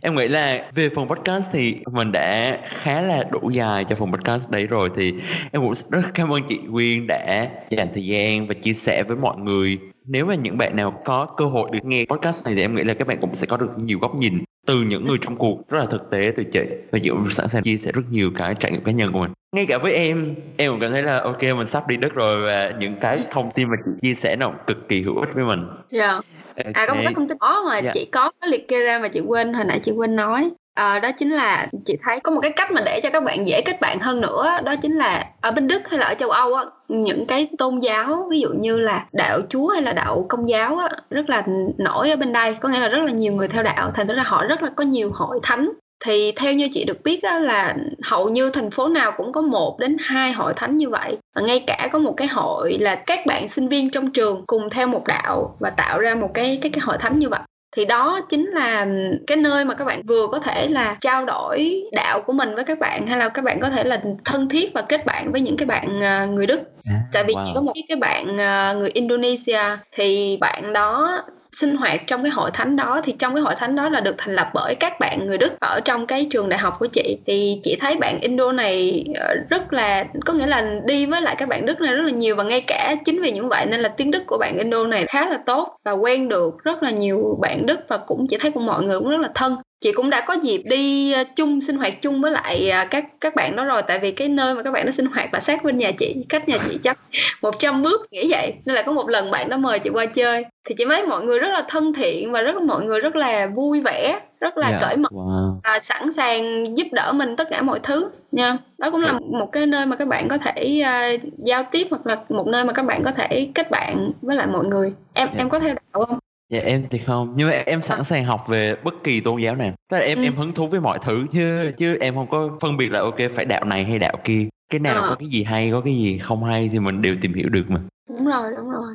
[0.00, 4.12] em nghĩ là về phần podcast thì mình đã khá là đủ dài cho phần
[4.12, 5.14] podcast đấy rồi thì
[5.52, 9.16] em cũng rất cảm ơn chị Quyên đã dành thời gian và chia sẻ với
[9.16, 12.60] mọi người nếu mà những bạn nào có cơ hội được nghe podcast này thì
[12.60, 15.18] em nghĩ là các bạn cũng sẽ có được nhiều góc nhìn từ những người
[15.20, 16.60] trong cuộc rất là thực tế từ chị
[16.92, 19.18] và chị cũng sẵn sàng chia sẻ rất nhiều cái trải nghiệm cá nhân của
[19.18, 22.14] mình ngay cả với em em cũng cảm thấy là ok mình sắp đi đất
[22.14, 25.34] rồi và những cái thông tin mà chị chia sẻ nó cực kỳ hữu ích
[25.34, 26.20] với mình dạ
[26.54, 26.74] yeah.
[26.74, 27.84] à có một cái thông tin đó mà yeah.
[27.84, 27.90] Dạ.
[27.94, 31.12] chị có liệt kê ra mà chị quên hồi nãy chị quên nói à, đó
[31.12, 33.80] chính là chị thấy có một cái cách mà để cho các bạn dễ kết
[33.80, 36.64] bạn hơn nữa đó chính là ở bên đức hay là ở châu âu á
[36.88, 40.78] những cái tôn giáo ví dụ như là đạo chúa hay là đạo công giáo
[40.78, 41.42] á rất là
[41.78, 44.22] nổi ở bên đây có nghĩa là rất là nhiều người theo đạo thành ra
[44.22, 45.70] họ rất là có nhiều hội thánh.
[46.04, 49.40] Thì theo như chị được biết á, là hầu như thành phố nào cũng có
[49.40, 52.94] một đến hai hội thánh như vậy và ngay cả có một cái hội là
[52.94, 56.58] các bạn sinh viên trong trường cùng theo một đạo và tạo ra một cái
[56.62, 57.40] cái cái hội thánh như vậy
[57.72, 58.86] thì đó chính là
[59.26, 62.64] cái nơi mà các bạn vừa có thể là trao đổi đạo của mình với
[62.64, 65.40] các bạn hay là các bạn có thể là thân thiết và kết bạn với
[65.40, 67.44] những cái bạn à, người Đức à, tại vì wow.
[67.46, 69.60] chỉ có một cái bạn à, người Indonesia
[69.92, 71.22] thì bạn đó
[71.52, 74.14] sinh hoạt trong cái hội thánh đó, thì trong cái hội thánh đó là được
[74.18, 77.18] thành lập bởi các bạn người Đức ở trong cái trường đại học của chị.
[77.26, 81.34] Thì chị thấy bạn Indo này ờ, rất là, có nghĩa là đi với lại
[81.38, 83.80] các bạn Đức này rất là nhiều và ngay cả chính vì những vậy nên
[83.80, 86.90] là tiếng Đức của bạn Indo này khá là tốt và quen được rất là
[86.90, 89.92] nhiều bạn Đức và cũng, chị thấy cũng mọi người cũng rất là thân chị
[89.92, 93.34] cũng đã có dịp đi ờ, chung sinh hoạt chung với lại ờ, các các
[93.34, 95.64] bạn đó rồi tại vì cái nơi mà các bạn đó sinh hoạt là sát
[95.64, 96.98] bên nhà chị cách nhà chị chắc
[97.42, 100.44] 100 bước nghĩ vậy nên là có một lần bạn đó mời chị qua chơi
[100.68, 103.46] thì chị thấy mọi người rất là thân thiện và rất mọi người rất là
[103.46, 104.80] vui vẻ rất là yeah.
[104.80, 105.56] Dạ, cởi mở wow.
[105.64, 109.18] và sẵn sàng giúp đỡ mình tất cả mọi thứ nha đó cũng là dạ.
[109.38, 112.64] một cái nơi mà các bạn có thể uh, giao tiếp hoặc là một nơi
[112.64, 115.36] mà các bạn có thể kết bạn với lại mọi người em yeah.
[115.36, 115.42] Dạ.
[115.42, 116.18] em có theo đạo không
[116.50, 119.56] Dạ em thì không, nhưng mà em sẵn sàng học về bất kỳ tôn giáo
[119.56, 119.72] nào.
[119.90, 120.24] Tức là em ừ.
[120.24, 123.16] em hứng thú với mọi thứ chứ chứ em không có phân biệt là ok
[123.34, 124.48] phải đạo này hay đạo kia.
[124.70, 125.06] Cái nào à.
[125.08, 127.64] có cái gì hay, có cái gì không hay thì mình đều tìm hiểu được
[127.68, 127.80] mà.
[128.08, 128.94] Đúng rồi, đúng rồi.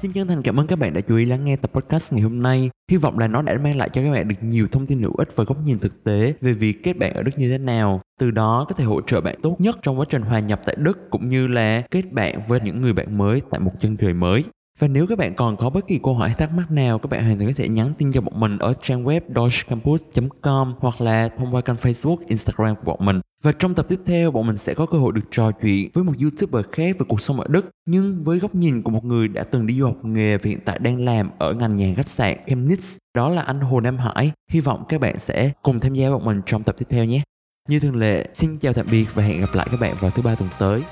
[0.00, 2.22] Xin chân thành cảm ơn các bạn đã chú ý lắng nghe tập podcast ngày
[2.22, 2.70] hôm nay.
[2.90, 5.14] Hy vọng là nó đã mang lại cho các bạn được nhiều thông tin hữu
[5.18, 8.00] ích và góc nhìn thực tế về việc kết bạn ở Đức như thế nào.
[8.20, 10.76] Từ đó có thể hỗ trợ bạn tốt nhất trong quá trình hòa nhập tại
[10.78, 14.14] Đức cũng như là kết bạn với những người bạn mới tại một chân trời
[14.14, 14.44] mới.
[14.78, 17.10] Và nếu các bạn còn có bất kỳ câu hỏi hay thắc mắc nào, các
[17.10, 21.00] bạn hoàn toàn có thể nhắn tin cho bọn mình ở trang web deutschcampus.com hoặc
[21.00, 23.20] là thông qua kênh Facebook, Instagram của bọn mình.
[23.42, 26.04] Và trong tập tiếp theo, bọn mình sẽ có cơ hội được trò chuyện với
[26.04, 29.28] một YouTuber khác về cuộc sống ở Đức, nhưng với góc nhìn của một người
[29.28, 32.08] đã từng đi du học nghề và hiện tại đang làm ở ngành nhà khách
[32.08, 32.98] sạn Chemnitz.
[33.14, 34.32] Đó là anh Hồ Nam Hải.
[34.50, 37.22] Hy vọng các bạn sẽ cùng tham gia bọn mình trong tập tiếp theo nhé.
[37.68, 40.22] Như thường lệ, xin chào tạm biệt và hẹn gặp lại các bạn vào thứ
[40.22, 40.82] ba tuần tới.